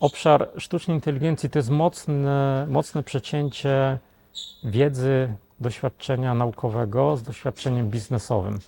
obszar 0.00 0.48
sztucznej 0.56 0.96
inteligencji 0.96 1.50
to 1.50 1.58
jest 1.58 1.70
mocne, 1.70 2.66
mocne 2.70 3.02
przecięcie 3.02 3.98
wiedzy, 4.64 5.34
doświadczenia 5.60 6.34
naukowego 6.34 7.16
z 7.16 7.22
doświadczeniem 7.22 7.90
biznesowym. 7.90 8.58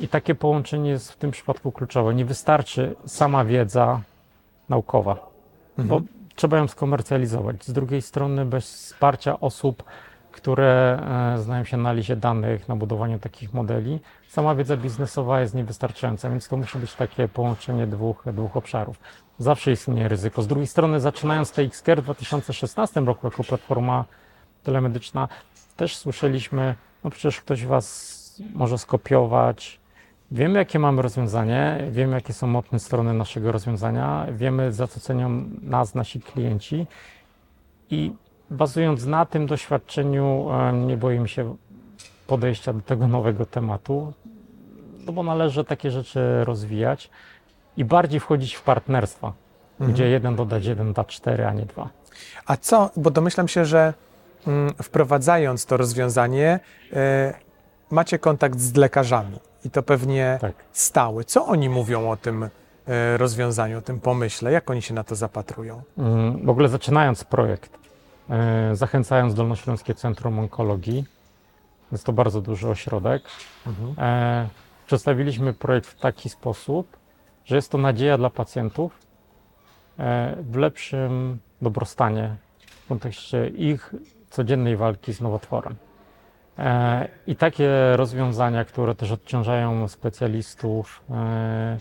I 0.00 0.08
takie 0.08 0.34
połączenie 0.34 0.90
jest 0.90 1.12
w 1.12 1.16
tym 1.16 1.30
przypadku 1.30 1.72
kluczowe. 1.72 2.14
Nie 2.14 2.24
wystarczy 2.24 2.96
sama 3.06 3.44
wiedza 3.44 4.00
naukowa, 4.68 5.30
bo 5.78 6.00
trzeba 6.34 6.56
ją 6.58 6.68
skomercjalizować. 6.68 7.64
Z 7.64 7.72
drugiej 7.72 8.02
strony, 8.02 8.44
bez 8.44 8.74
wsparcia 8.74 9.40
osób, 9.40 9.82
które 10.36 10.98
e, 11.34 11.38
znają 11.38 11.64
się 11.64 11.76
na 11.76 11.82
analizie 11.82 12.16
danych, 12.16 12.68
na 12.68 12.76
budowaniu 12.76 13.18
takich 13.18 13.54
modeli, 13.54 14.00
sama 14.28 14.54
wiedza 14.54 14.76
biznesowa 14.76 15.40
jest 15.40 15.54
niewystarczająca, 15.54 16.30
więc 16.30 16.48
to 16.48 16.56
musi 16.56 16.78
być 16.78 16.94
takie 16.94 17.28
połączenie 17.28 17.86
dwóch, 17.86 18.24
dwóch 18.32 18.56
obszarów. 18.56 19.00
Zawsze 19.38 19.72
istnieje 19.72 20.08
ryzyko. 20.08 20.42
Z 20.42 20.46
drugiej 20.46 20.66
strony, 20.66 21.00
zaczynając 21.00 21.52
TXCare 21.52 22.00
w 22.00 22.04
2016 22.04 23.00
roku 23.00 23.26
jako 23.26 23.44
platforma 23.44 24.04
telemedyczna, 24.62 25.28
też 25.76 25.96
słyszeliśmy, 25.96 26.74
no 27.04 27.10
przecież 27.10 27.40
ktoś 27.40 27.66
was 27.66 28.42
może 28.54 28.78
skopiować. 28.78 29.80
Wiemy, 30.30 30.58
jakie 30.58 30.78
mamy 30.78 31.02
rozwiązanie, 31.02 31.88
wiemy, 31.90 32.14
jakie 32.14 32.32
są 32.32 32.46
mocne 32.46 32.78
strony 32.78 33.14
naszego 33.14 33.52
rozwiązania, 33.52 34.26
wiemy, 34.32 34.72
za 34.72 34.86
co 34.86 35.00
cenią 35.00 35.44
nas 35.62 35.94
nasi 35.94 36.20
klienci 36.20 36.86
i 37.90 38.12
bazując 38.50 39.06
na 39.06 39.26
tym 39.26 39.46
doświadczeniu, 39.46 40.48
e, 40.52 40.72
nie 40.72 40.96
boimy 40.96 41.28
się 41.28 41.56
podejścia 42.26 42.72
do 42.72 42.80
tego 42.80 43.08
nowego 43.08 43.46
tematu, 43.46 44.12
no 45.06 45.12
bo 45.12 45.22
należy 45.22 45.64
takie 45.64 45.90
rzeczy 45.90 46.44
rozwijać 46.44 47.10
i 47.76 47.84
bardziej 47.84 48.20
wchodzić 48.20 48.54
w 48.54 48.62
partnerstwa, 48.62 49.32
Mhm. 49.80 49.92
gdzie 49.92 50.08
jeden 50.08 50.36
dodać 50.36 50.64
jeden 50.66 50.92
da 50.92 51.04
cztery, 51.04 51.46
a 51.46 51.52
nie 51.52 51.66
dwa. 51.66 51.88
A 52.46 52.56
co, 52.56 52.90
bo 52.96 53.10
domyślam 53.10 53.48
się, 53.48 53.64
że 53.64 53.94
mm, 54.46 54.74
wprowadzając 54.82 55.66
to 55.66 55.76
rozwiązanie, 55.76 56.60
e, 56.92 57.34
macie 57.90 58.18
kontakt 58.18 58.60
z 58.60 58.74
lekarzami 58.76 59.38
i 59.64 59.70
to 59.70 59.82
pewnie 59.82 60.38
Tak. 60.40 60.52
stały. 60.72 61.24
Co 61.24 61.46
oni 61.46 61.68
mówią 61.68 62.10
o 62.10 62.16
tym 62.16 62.42
e, 62.88 63.16
rozwiązaniu, 63.16 63.78
o 63.78 63.82
tym 63.82 64.00
pomyśle? 64.00 64.52
Jak 64.52 64.70
oni 64.70 64.82
się 64.82 64.94
na 64.94 65.04
to 65.04 65.14
zapatrują? 65.14 65.82
Mm, 65.98 66.46
W 66.46 66.48
ogóle 66.48 66.68
zaczynając 66.68 67.24
projekt, 67.24 67.78
zachęcając 68.72 69.34
Dolnośląskie 69.34 69.94
Centrum 69.94 70.38
Onkologii, 70.38 71.04
jest 71.92 72.06
to 72.06 72.12
bardzo 72.12 72.40
duży 72.40 72.68
ośrodek, 72.68 73.22
e, 73.98 74.48
przedstawiliśmy 74.86 75.52
projekt 75.52 75.86
w 75.86 76.00
taki 76.00 76.28
sposób, 76.28 76.96
że 77.44 77.56
jest 77.56 77.72
to 77.72 77.78
nadzieja 77.78 78.18
dla 78.18 78.30
pacjentów 78.30 78.98
e, 79.98 80.36
w 80.42 80.56
lepszym 80.56 81.38
dobrostanie 81.62 82.36
w 82.84 82.88
kontekście 82.88 83.48
ich 83.48 83.94
codziennej 84.30 84.76
walki 84.76 85.12
z 85.12 85.20
nowotworem. 85.20 85.74
E, 86.58 87.08
I 87.26 87.36
takie 87.36 87.96
rozwiązania, 87.96 88.64
które 88.64 88.94
też 88.94 89.12
odciążają 89.12 89.88
specjalistów 89.88 91.02
e, 91.10 91.78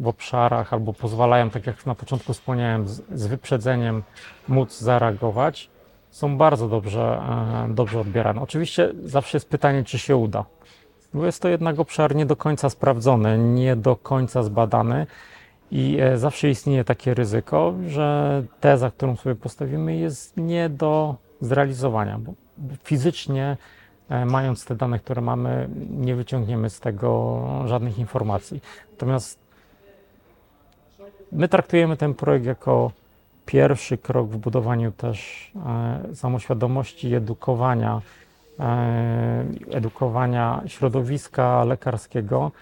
w 0.00 0.08
obszarach 0.08 0.72
albo 0.72 0.92
pozwalają, 0.92 1.50
tak 1.50 1.66
jak 1.66 1.86
na 1.86 1.94
początku 1.94 2.32
wspomniałem, 2.32 2.88
z, 2.88 3.02
z 3.14 3.26
wyprzedzeniem 3.26 4.02
móc 4.48 4.78
zareagować, 4.78 5.70
są 6.10 6.38
bardzo 6.38 6.68
dobrze, 6.68 7.22
e, 7.70 7.74
dobrze 7.74 8.00
odbierane. 8.00 8.40
Oczywiście 8.40 8.92
zawsze 9.04 9.36
jest 9.36 9.48
pytanie, 9.48 9.84
czy 9.84 9.98
się 9.98 10.16
uda. 10.16 10.44
Bo 11.14 11.26
jest 11.26 11.42
to 11.42 11.48
jednak 11.48 11.78
obszar 11.78 12.14
nie 12.14 12.26
do 12.26 12.36
końca 12.36 12.70
sprawdzony, 12.70 13.38
nie 13.38 13.76
do 13.76 13.96
końca 13.96 14.42
zbadany 14.42 15.06
i 15.70 15.98
e, 16.00 16.18
zawsze 16.18 16.50
istnieje 16.50 16.84
takie 16.84 17.14
ryzyko, 17.14 17.74
że 17.88 18.42
teza, 18.60 18.90
którą 18.90 19.16
sobie 19.16 19.34
postawimy, 19.34 19.96
jest 19.96 20.36
nie 20.36 20.68
do 20.68 21.14
zrealizowania, 21.40 22.18
bo 22.18 22.32
fizycznie, 22.82 23.56
e, 24.08 24.26
mając 24.26 24.64
te 24.64 24.74
dane, 24.74 24.98
które 24.98 25.22
mamy, 25.22 25.68
nie 25.90 26.14
wyciągniemy 26.14 26.70
z 26.70 26.80
tego 26.80 27.42
żadnych 27.66 27.98
informacji. 27.98 28.60
Natomiast 28.90 29.38
my 31.32 31.48
traktujemy 31.48 31.96
ten 31.96 32.14
projekt 32.14 32.46
jako 32.46 32.92
pierwszy 33.48 33.98
krok 33.98 34.28
w 34.28 34.36
budowaniu 34.36 34.92
też 34.92 35.50
e, 36.10 36.14
samoświadomości 36.14 37.08
i 37.08 37.14
edukowania, 37.14 38.00
e, 38.60 39.44
edukowania 39.70 40.62
środowiska 40.66 41.64
lekarskiego, 41.64 42.52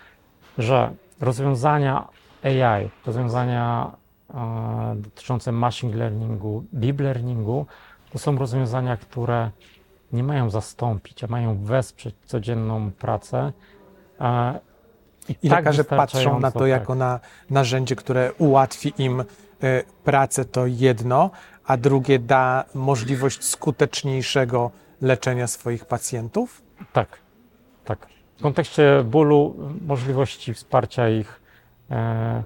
że 0.59 0.91
rozwiązania 1.21 2.09
AI, 2.43 2.91
rozwiązania 3.07 3.91
e, 4.35 4.95
dotyczące 4.97 5.53
machine 5.53 5.97
learningu, 5.97 6.65
deep 6.73 7.01
learningu, 7.01 7.67
to 8.13 8.19
są 8.19 8.39
rozwiązania, 8.39 8.97
które 8.97 9.51
nie 10.13 10.23
mają 10.23 10.51
zastąpić, 10.51 11.25
a 11.25 11.27
mają 11.27 11.65
wesprzeć 11.65 12.15
codzienną 12.25 12.91
pracę. 12.93 13.53
E, 14.21 14.61
I 15.43 15.49
tak 15.49 15.59
lekarze 15.59 15.85
patrzą 15.85 16.41
na 16.41 16.51
to 16.51 16.59
tak. 16.59 16.69
jako 16.69 16.95
na 16.95 17.21
narzędzie, 17.51 17.97
które 17.97 18.33
ułatwi 18.33 18.93
im 18.99 19.25
pracę, 20.05 20.45
to 20.45 20.67
jedno, 20.67 21.31
a 21.65 21.77
drugie 21.77 22.19
da 22.19 22.65
możliwość 22.75 23.45
skuteczniejszego 23.45 24.71
leczenia 25.01 25.47
swoich 25.47 25.85
pacjentów? 25.85 26.63
Tak, 26.93 27.19
tak. 27.85 28.07
W 28.39 28.43
kontekście 28.43 29.05
bólu, 29.05 29.57
możliwości 29.87 30.55
wsparcia 30.55 31.09
ich 31.09 31.41
e, 31.91 32.43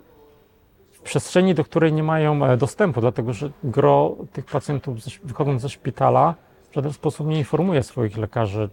w 0.92 1.00
przestrzeni, 1.00 1.54
do 1.54 1.64
której 1.64 1.92
nie 1.92 2.02
mają 2.02 2.44
e, 2.44 2.56
dostępu, 2.56 3.00
dlatego 3.00 3.32
że 3.32 3.50
gro 3.64 4.16
tych 4.32 4.44
pacjentów 4.44 4.96
wychodząc 5.24 5.62
ze 5.62 5.68
szpitala 5.68 6.34
w 6.70 6.74
żaden 6.74 6.92
sposób 6.92 7.26
nie 7.26 7.38
informuje 7.38 7.82
swoich 7.82 8.16
lekarzy, 8.16 8.70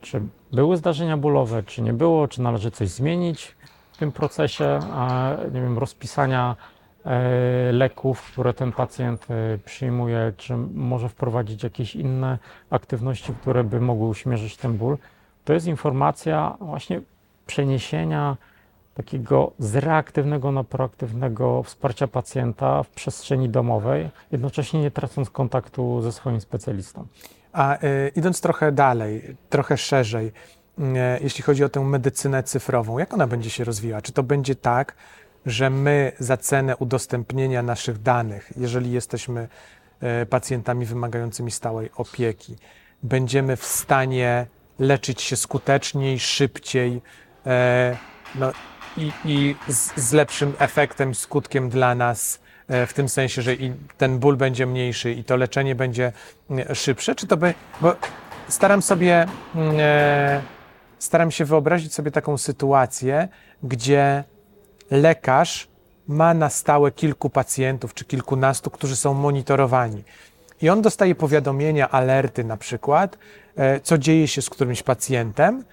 czy 0.00 0.22
były 0.52 0.76
zdarzenia 0.76 1.16
bólowe, 1.16 1.62
czy 1.62 1.82
nie 1.82 1.92
było, 1.92 2.28
czy 2.28 2.42
należy 2.42 2.70
coś 2.70 2.88
zmienić 2.88 3.56
w 3.92 3.98
tym 3.98 4.12
procesie, 4.12 4.80
nie 5.52 5.60
wiem, 5.60 5.78
rozpisania 5.78 6.56
e, 6.58 6.75
leków, 7.72 8.22
które 8.32 8.54
ten 8.54 8.72
pacjent 8.72 9.26
e, 9.30 9.58
przyjmuje, 9.58 10.32
czy 10.36 10.56
może 10.74 11.08
wprowadzić 11.08 11.62
jakieś 11.62 11.96
inne 11.96 12.38
aktywności, 12.70 13.32
które 13.40 13.64
by 13.64 13.80
mogły 13.80 14.08
uśmierzyć 14.08 14.56
ten 14.56 14.76
ból. 14.76 14.98
To 15.44 15.52
jest 15.52 15.66
informacja 15.66 16.56
właśnie 16.60 17.00
przeniesienia 17.46 18.36
takiego 18.94 19.52
z 19.58 19.76
reaktywnego 19.76 20.52
na 20.52 20.64
proaktywnego 20.64 21.62
wsparcia 21.62 22.06
pacjenta 22.06 22.82
w 22.82 22.88
przestrzeni 22.88 23.48
domowej, 23.48 24.08
jednocześnie 24.32 24.80
nie 24.80 24.90
tracąc 24.90 25.30
kontaktu 25.30 26.02
ze 26.02 26.12
swoim 26.12 26.40
specjalistą. 26.40 27.06
A 27.52 27.78
e, 27.78 28.08
idąc 28.08 28.40
trochę 28.40 28.72
dalej, 28.72 29.36
trochę 29.50 29.76
szerzej, 29.76 30.32
e, 30.78 31.18
jeśli 31.20 31.42
chodzi 31.42 31.64
o 31.64 31.68
tę 31.68 31.80
medycynę 31.80 32.42
cyfrową, 32.42 32.98
jak 32.98 33.14
ona 33.14 33.26
będzie 33.26 33.50
się 33.50 33.64
rozwijała? 33.64 34.02
Czy 34.02 34.12
to 34.12 34.22
będzie 34.22 34.54
tak, 34.54 34.94
że 35.46 35.70
my 35.70 36.12
za 36.18 36.36
cenę 36.36 36.76
udostępnienia 36.76 37.62
naszych 37.62 38.02
danych, 38.02 38.52
jeżeli 38.56 38.92
jesteśmy 38.92 39.48
e, 40.00 40.26
pacjentami 40.26 40.86
wymagającymi 40.86 41.50
stałej 41.50 41.90
opieki, 41.96 42.56
będziemy 43.02 43.56
w 43.56 43.64
stanie 43.64 44.46
leczyć 44.78 45.22
się 45.22 45.36
skuteczniej, 45.36 46.18
szybciej 46.18 47.02
e, 47.46 47.96
no, 48.34 48.52
i, 48.96 49.12
i 49.24 49.56
z, 49.68 49.92
z 49.96 50.12
lepszym 50.12 50.52
efektem, 50.58 51.14
skutkiem 51.14 51.68
dla 51.68 51.94
nas, 51.94 52.40
e, 52.68 52.86
w 52.86 52.92
tym 52.92 53.08
sensie, 53.08 53.42
że 53.42 53.54
i 53.54 53.72
ten 53.98 54.18
ból 54.18 54.36
będzie 54.36 54.66
mniejszy 54.66 55.12
i 55.12 55.24
to 55.24 55.36
leczenie 55.36 55.74
będzie 55.74 56.12
mm, 56.50 56.74
szybsze? 56.74 57.14
Czy 57.14 57.26
to 57.26 57.36
by. 57.36 57.54
Bo 57.80 57.96
staram 58.48 58.82
sobie. 58.82 59.26
mm, 59.54 59.76
staram 60.98 61.30
się 61.30 61.44
wyobrazić 61.44 61.94
sobie 61.94 62.10
taką 62.10 62.38
sytuację, 62.38 63.28
gdzie 63.62 64.24
lekarz 64.90 65.68
ma 66.08 66.34
na 66.34 66.50
stałe 66.50 66.92
kilku 66.92 67.30
pacjentów 67.30 67.94
czy 67.94 68.04
kilkunastu, 68.04 68.70
którzy 68.70 68.96
są 68.96 69.14
monitorowani. 69.14 70.04
I 70.62 70.68
on 70.70 70.82
dostaje 70.82 71.14
powiadomienia, 71.14 71.90
alerty 71.90 72.44
na 72.44 72.56
przykład, 72.56 73.18
e, 73.56 73.80
co 73.80 73.98
dzieje 73.98 74.28
się 74.28 74.42
z 74.42 74.50
którymś 74.50 74.82
pacjentem 74.82 75.64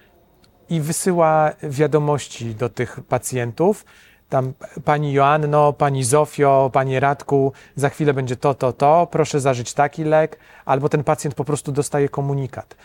i 0.70 0.80
wysyła 0.80 1.52
wiadomości 1.62 2.54
do 2.54 2.68
tych 2.68 3.00
pacjentów. 3.08 3.84
Tam 4.28 4.52
pani 4.84 5.12
Joanno, 5.12 5.72
pani 5.72 6.04
Zofio, 6.04 6.70
panie 6.72 7.00
Radku, 7.00 7.52
za 7.76 7.88
chwilę 7.88 8.14
będzie 8.14 8.36
to, 8.36 8.54
to, 8.54 8.72
to, 8.72 9.08
proszę 9.10 9.40
zażyć 9.40 9.74
taki 9.74 10.04
lek, 10.04 10.38
albo 10.64 10.88
ten 10.88 11.04
pacjent 11.04 11.34
po 11.34 11.44
prostu 11.44 11.72
dostaje 11.72 12.08
komunikat. 12.08 12.76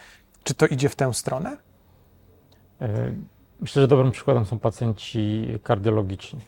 Czy 0.43 0.53
to 0.53 0.67
idzie 0.67 0.89
w 0.89 0.95
tę 0.95 1.13
stronę? 1.13 1.57
E, 2.81 3.11
Myślę, 3.61 3.81
że 3.81 3.87
dobrym 3.87 4.11
przykładem 4.11 4.45
są 4.45 4.59
pacjenci 4.59 5.47
kardiologiczni, 5.63 6.39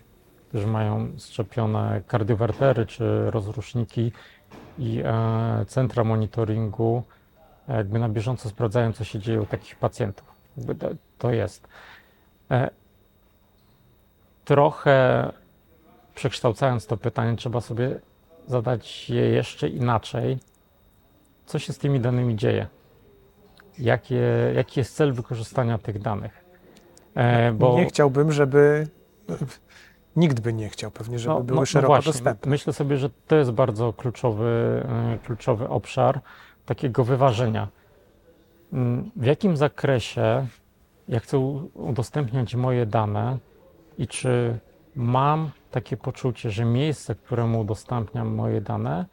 którzy 0.49 0.67
mają 0.67 1.11
szczepione 1.19 2.01
kardiowertery 2.07 2.85
czy 2.85 3.31
rozruszniki 3.31 4.11
i 4.79 5.01
e, 5.05 5.65
centra 5.67 6.03
monitoringu 6.03 7.03
e, 7.69 7.77
jakby 7.77 7.99
na 7.99 8.09
bieżąco 8.09 8.49
sprawdzają, 8.49 8.93
co 8.93 9.03
się 9.03 9.19
dzieje 9.19 9.41
u 9.41 9.45
takich 9.45 9.75
pacjentów. 9.75 10.31
To 11.17 11.31
jest. 11.31 11.67
E, 12.51 12.69
Trochę 14.45 15.31
przekształcając 16.15 16.87
to 16.87 16.97
pytanie, 16.97 17.37
trzeba 17.37 17.61
sobie 17.61 17.99
zadać 18.47 19.09
je 19.09 19.29
jeszcze 19.29 19.67
inaczej. 19.67 20.37
Co 21.45 21.59
się 21.59 21.73
z 21.73 21.77
tymi 21.77 21.99
danymi 21.99 22.35
dzieje? 22.35 22.67
Jakie, 23.79 24.21
jaki 24.55 24.79
jest 24.79 24.95
cel 24.95 25.13
wykorzystania 25.13 25.77
tych 25.77 25.99
danych? 26.01 26.40
E, 27.15 27.51
bo 27.51 27.75
Nie 27.77 27.85
chciałbym, 27.85 28.31
żeby. 28.31 28.87
Nikt 30.15 30.39
by 30.39 30.53
nie 30.53 30.69
chciał 30.69 30.91
pewnie, 30.91 31.19
żeby 31.19 31.43
były 31.43 31.65
szeroko 31.65 31.93
No, 31.93 32.01
właśnie. 32.01 32.11
dostępne. 32.11 32.49
Myślę 32.49 32.73
sobie, 32.73 32.97
że 32.97 33.09
to 33.27 33.35
jest 33.35 33.51
bardzo 33.51 33.93
kluczowy, 33.93 34.83
e, 35.13 35.17
kluczowy 35.25 35.69
obszar 35.69 36.19
takiego 36.65 37.03
wyważenia. 37.03 37.67
Mm, 38.73 39.11
W 39.15 39.25
jakim 39.25 39.57
zakresie 39.57 40.47
ja 41.07 41.19
chcę 41.19 41.37
udostępniać 41.73 42.55
moje 42.55 42.85
dane 42.85 43.37
i 43.97 44.07
czy 44.07 44.59
mam 44.95 45.49
takie 45.71 45.97
poczucie, 45.97 46.51
że 46.51 46.65
miejsce, 46.65 47.15
któremu 47.15 47.59
udostępniam 47.59 48.35
moje 48.35 48.61
dane, 48.61 49.05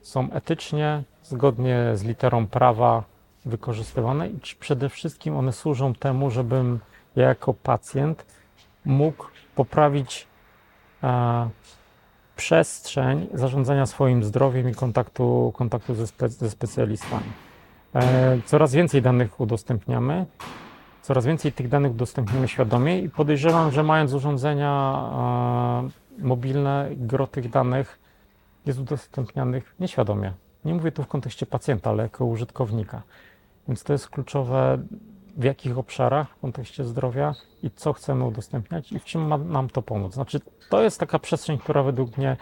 są 0.00 0.30
etycznie, 0.32 1.02
zgodnie 1.22 1.90
z 1.94 2.04
literą 2.04 2.46
prawa 2.46 3.04
wykorzystywane 3.44 4.28
i 4.28 4.40
czy 4.40 4.56
przede 4.56 4.88
wszystkim 4.88 5.36
one 5.36 5.52
służą 5.52 5.94
temu, 5.94 6.30
żebym 6.30 6.80
jako 7.22 7.54
pacjent 7.54 8.26
mógł 8.84 9.26
poprawić 9.54 10.26
e, 11.02 11.48
przestrzeń 12.36 13.26
zarządzania 13.34 13.86
swoim 13.86 14.24
zdrowiem 14.24 14.68
i 14.68 14.74
kontaktu, 14.74 15.52
kontaktu 15.56 15.94
ze, 15.94 16.06
spe, 16.06 16.28
ze 16.28 16.50
specjalistami. 16.50 17.32
E, 17.94 18.38
coraz 18.44 18.72
więcej 18.72 19.02
danych 19.02 19.40
udostępniamy, 19.40 20.26
coraz 21.02 21.26
więcej 21.26 21.52
tych 21.52 21.68
danych 21.68 21.92
udostępniamy 21.92 22.48
świadomie 22.48 23.00
i 23.00 23.10
podejrzewam, 23.10 23.72
że 23.72 23.82
mając 23.82 24.12
urządzenia 24.12 25.00
e, 26.18 26.26
mobilne, 26.26 26.88
gro 26.96 27.26
tych 27.26 27.50
danych 27.50 27.98
jest 28.66 28.78
udostępnianych 28.78 29.74
nieświadomie. 29.80 30.32
Nie 30.64 30.74
mówię 30.74 30.92
tu 30.92 31.02
w 31.02 31.06
kontekście 31.06 31.46
pacjenta, 31.46 31.90
ale 31.90 32.02
jako 32.02 32.24
użytkownika. 32.24 33.02
Więc 33.68 33.82
to 33.82 33.92
jest 33.92 34.08
kluczowe, 34.08 34.78
w 35.36 35.44
jakich 35.44 35.78
obszarach 35.78 36.28
w 36.30 36.40
kontekście 36.40 36.84
zdrowia 36.84 37.34
i 37.62 37.70
co 37.70 37.92
chcemy 37.92 38.24
udostępniać 38.24 38.92
i 38.92 38.98
w 38.98 39.04
czym 39.04 39.26
ma 39.26 39.38
nam 39.38 39.68
to 39.68 39.82
pomóc. 39.82 40.14
Znaczy, 40.14 40.40
to 40.70 40.82
jest 40.82 41.00
taka 41.00 41.18
przestrzeń, 41.18 41.58
która 41.58 41.82
według 41.82 42.16
mnie 42.16 42.36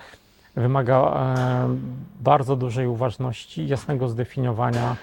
wymaga 0.55 0.97
e, 0.97 1.77
bardzo 2.21 2.57
dużej 2.57 2.87
uważności, 2.87 3.69
jasnego 3.69 4.09
zdefiniowania, 4.09 4.97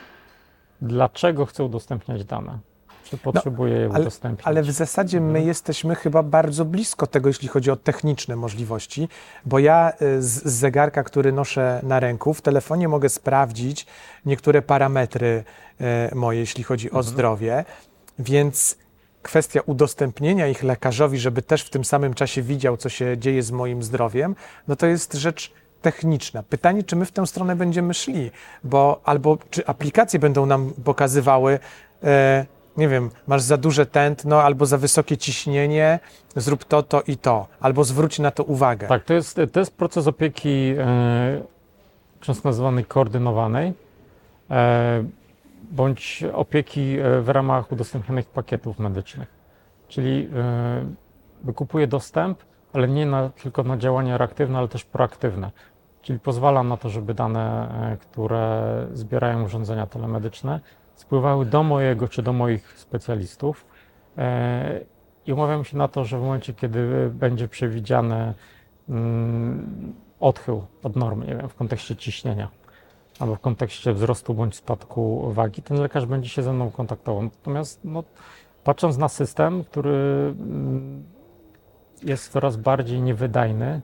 dlaczego 0.82 1.45
chcę 1.45 1.63
udostępniać 1.63 2.25
dane. 2.25 2.60
Czy 3.12 3.17
potrzebuję 3.17 3.74
je 3.74 3.89
ale- 3.93 4.02
udostępnić. 4.02 4.47
Ale 4.47 4.62
w 4.63 4.71
zasadzie 4.71 5.21
my 5.21 5.28
Mhm. 5.28 5.47
jesteśmy 5.47 5.95
chyba 5.95 6.24
bardzo 6.24 6.65
blisko 6.65 7.08
tego, 7.08 7.30
jeśli 7.30 7.47
chodzi 7.47 7.71
o 7.71 7.76
techniczne 7.76 8.36
możliwości, 8.36 9.10
bo 9.45 9.60
ja 9.60 9.93
y, 10.02 10.21
z, 10.21 10.26
z 10.43 10.54
zegarka, 10.54 11.04
który 11.04 11.32
noszę 11.32 11.80
na 11.84 12.00
ręku, 12.00 12.34
w 12.34 12.41
telefonie 12.41 12.88
mogę 12.88 13.10
sprawdzić 13.10 13.86
niektóre 14.26 14.62
parametry 14.62 15.43
y, 16.12 16.15
moje, 16.15 16.39
jeśli 16.39 16.63
chodzi 16.63 16.88
o 16.91 16.97
Mhm. 16.97 17.13
zdrowie, 17.13 17.65
więc 18.19 18.78
kwestia 19.21 19.62
udostępnienia 19.65 20.47
ich 20.47 20.63
lekarzowi, 20.63 21.19
żeby 21.19 21.41
też 21.41 21.63
w 21.63 21.69
tym 21.69 21.86
samym 21.86 22.13
czasie 22.13 22.41
widział, 22.41 22.78
co 22.78 22.89
się 22.89 23.17
dzieje 23.17 23.43
z 23.43 23.52
moim 23.52 23.84
zdrowiem, 23.84 24.36
no 24.67 24.76
to 24.76 24.86
jest 24.88 25.13
rzecz 25.13 25.52
techniczna. 25.82 26.43
Pytanie, 26.43 26.84
czy 26.84 26.95
my 26.95 27.06
w 27.06 27.12
tę 27.12 27.28
stronę 27.28 27.56
będziemy 27.56 27.93
szli, 27.93 28.32
bo 28.63 29.02
albo 29.04 29.38
czy 29.50 29.65
aplikacje 29.65 30.19
będą 30.19 30.45
nam 30.45 30.74
pokazywały, 30.84 31.60
e, 32.04 32.45
nie 32.81 32.89
wiem, 32.89 33.09
masz 33.27 33.41
za 33.41 33.57
duże 33.57 33.85
tętno 33.85 34.41
albo 34.43 34.65
za 34.65 34.77
wysokie 34.77 35.17
ciśnienie, 35.17 35.99
zrób 36.35 36.65
to, 36.65 36.83
to 36.83 37.01
i 37.01 37.17
to, 37.17 37.47
albo 37.59 37.83
zwróć 37.83 38.19
na 38.19 38.31
to 38.31 38.43
uwagę. 38.43 38.87
Tak, 38.87 39.03
to 39.03 39.13
jest, 39.13 39.39
to 39.51 39.59
jest 39.59 39.77
proces 39.77 40.07
opieki 40.07 40.73
e, 40.77 41.41
często 42.21 42.49
nazywany 42.49 42.83
koordynowanej, 42.83 43.73
e, 44.51 45.03
bądź 45.71 46.23
opieki 46.33 46.99
e, 46.99 47.21
w 47.21 47.29
ramach 47.29 47.71
udostępnionych 47.71 48.25
pakietów 48.29 48.79
medycznych. 48.79 49.29
Czyli 49.87 50.29
e, 50.35 50.85
wykupuję 51.43 51.87
dostęp, 51.87 52.39
ale 52.73 52.87
nie 52.87 53.05
na, 53.05 53.29
tylko 53.29 53.63
na 53.63 53.77
działania 53.77 54.17
reaktywne, 54.17 54.57
ale 54.57 54.67
też 54.67 54.83
proaktywne. 54.83 55.51
czyli 56.01 56.19
pozwala 56.19 56.63
na 56.63 56.77
to, 56.77 56.89
żeby 56.89 57.13
dane, 57.13 57.97
które 58.01 58.87
zbierają 58.93 59.43
urządzenia 59.43 59.87
telemedyczne, 59.87 60.59
spływały 60.95 61.45
do 61.45 61.63
mojego 61.63 62.08
czy 62.08 62.23
do 62.23 62.34
moich 62.34 62.80
specjalistów. 62.80 63.65
E, 64.17 64.80
I 65.25 65.34
umawiam 65.34 65.63
się 65.65 65.77
na 65.77 65.88
to, 65.88 66.06
że 66.06 66.19
w 66.19 66.21
momencie, 66.21 66.54
kiedy 66.54 67.12
będzie 67.13 67.47
przewidziany 67.47 68.34
mm, 68.89 69.93
odchył 70.19 70.63
od 70.84 70.95
normy, 70.95 71.25
nie 71.25 71.36
wiem, 71.36 71.49
w 71.49 71.56
kontekście 71.56 71.95
ciśnienia 71.95 72.62
albo 73.21 73.36
w 73.36 73.39
kontekście 73.39 73.93
wzrostu 73.93 74.34
bądź 74.34 74.56
spadku 74.56 75.32
wagi, 75.32 75.62
ten 75.62 75.80
lekarz 75.80 76.06
będzie 76.06 76.30
się 76.30 76.43
ze 76.43 76.54
mną 76.54 76.71
kontaktował. 76.71 77.23
Natomiast 77.23 77.80
no, 77.84 78.04
patrząc 78.63 78.97
na 78.97 79.10
system, 79.10 79.63
który 79.63 80.34
mm, 80.39 81.04
jest 82.04 82.32
coraz 82.32 82.58
bardziej 82.58 83.01
niewydajny, 83.01 83.82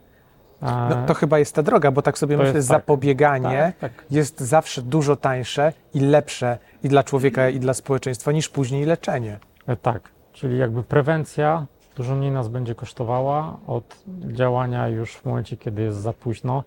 No, 0.62 1.06
to 1.08 1.14
chyba 1.14 1.40
jest 1.40 1.56
ta 1.56 1.64
droga, 1.64 1.92
bo 1.92 2.02
tak 2.02 2.18
sobie 2.18 2.38
To 2.38 2.44
myślę, 2.44 2.58
jest 2.58 2.70
tak. 2.70 2.78
zapobieganie 2.82 3.74
tak, 3.80 3.94
tak. 3.96 4.06
jest 4.12 4.40
zawsze 4.40 4.82
dużo 4.82 5.16
tańsze 5.16 5.74
i 5.94 6.00
lepsze 6.00 6.58
i 6.84 6.90
dla 6.90 7.04
człowieka, 7.04 7.50
i 7.50 7.60
dla 7.60 7.74
społeczeństwa 7.74 8.32
niż 8.32 8.50
później 8.50 8.86
leczenie. 8.86 9.40
E, 9.68 9.76
Tak, 9.76 10.02
czyli 10.34 10.58
jakby 10.58 10.84
prewencja 10.84 11.66
dużo 11.96 12.16
mniej 12.16 12.32
nas 12.32 12.48
będzie 12.48 12.76
kosztowała 12.76 13.58
od 13.68 13.98
działania 14.28 14.88
już 14.88 15.16
w 15.16 15.26
momencie, 15.26 15.58
kiedy 15.58 15.82
jest 15.82 15.98
za 15.98 16.14
późno, 16.14 16.64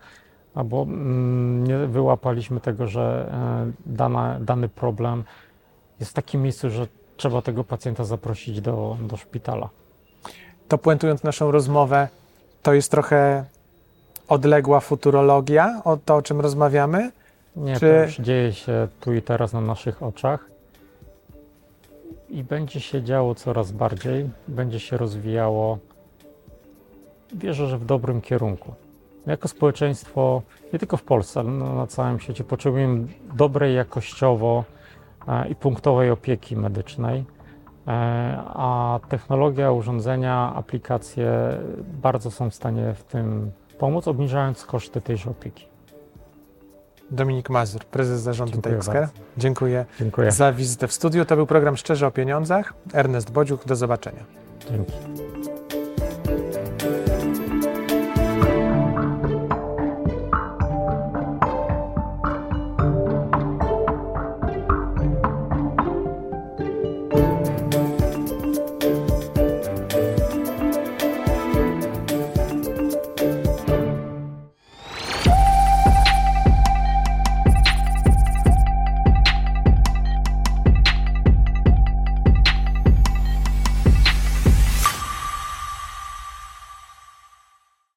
albo 0.54 0.82
mm, 0.82 1.66
nie 1.66 1.78
wyłapaliśmy 1.78 2.60
tego, 2.60 2.86
że 2.86 3.32
e, 3.32 3.72
dana, 3.86 4.38
dany 4.40 4.68
problem 4.68 5.24
jest 6.00 6.10
w 6.12 6.14
takim 6.14 6.42
miejscu, 6.42 6.70
że 6.70 6.86
trzeba 7.16 7.42
tego 7.42 7.64
pacjenta 7.64 8.04
zaprosić 8.04 8.60
do, 8.60 8.96
do 9.02 9.16
szpitala. 9.16 9.68
To 10.68 10.78
puentując 10.78 11.22
naszą 11.22 11.50
rozmowę, 11.50 12.08
to 12.62 12.74
jest 12.74 12.90
trochę 12.90 13.44
odległa 14.30 14.80
futurologia 14.80 15.80
od 15.84 16.04
to, 16.04 16.16
o 16.16 16.22
czym 16.22 16.40
rozmawiamy. 16.40 17.10
Nie, 17.56 17.74
Czy- 17.74 17.80
to 17.80 17.86
już 17.86 18.16
dzieje 18.16 18.52
się 18.52 18.88
tu 19.00 19.14
i 19.14 19.22
teraz 19.22 19.52
na 19.52 19.60
naszych 19.60 20.02
oczach 20.02 20.50
i 22.28 22.44
będzie 22.44 22.80
się 22.80 23.02
działo 23.02 23.34
coraz 23.34 23.72
bardziej, 23.72 24.30
będzie 24.48 24.80
się 24.80 24.96
rozwijało. 24.96 25.78
Wierzę, 27.32 27.66
że 27.66 27.78
w 27.78 27.84
dobrym 27.84 28.20
kierunku. 28.20 28.74
Jako 29.26 29.48
społeczeństwo, 29.48 30.42
nie 30.72 30.78
tylko 30.78 30.96
w 30.96 31.02
Polsce, 31.02 31.40
ale 31.40 31.50
na 31.50 31.86
całym 31.86 32.20
świecie, 32.20 32.44
potrzebujemy 32.44 33.06
dobrej 33.34 33.74
jakościowo 33.74 34.64
e, 35.28 35.48
i 35.48 35.54
punktowej 35.54 36.10
opieki 36.10 36.56
medycznej, 36.56 37.24
e, 37.88 37.92
a 38.46 39.00
technologia, 39.08 39.72
urządzenia, 39.72 40.52
aplikacje 40.56 41.32
bardzo 42.02 42.30
są 42.30 42.50
w 42.50 42.54
stanie 42.54 42.94
w 42.94 43.04
tym 43.04 43.50
pomóc, 43.80 44.08
obniżając 44.08 44.64
koszty 44.64 45.00
tejże 45.00 45.30
opieki. 45.30 45.66
Dominik 47.10 47.50
Mazur, 47.50 47.84
prezes 47.84 48.20
zarządu 48.20 48.52
Dziękuję. 48.52 49.08
Dziękuję 49.36 49.84
Dziękuję. 49.98 50.32
za 50.32 50.52
wizytę 50.52 50.88
w 50.88 50.92
studiu. 50.92 51.24
To 51.24 51.36
był 51.36 51.46
program 51.46 51.76
Szczerze 51.76 52.06
o 52.06 52.10
Pieniądzach. 52.10 52.74
Ernest 52.94 53.30
Bodziuch, 53.30 53.66
do 53.66 53.76
zobaczenia. 53.76 54.24
Dzięki. 54.70 54.92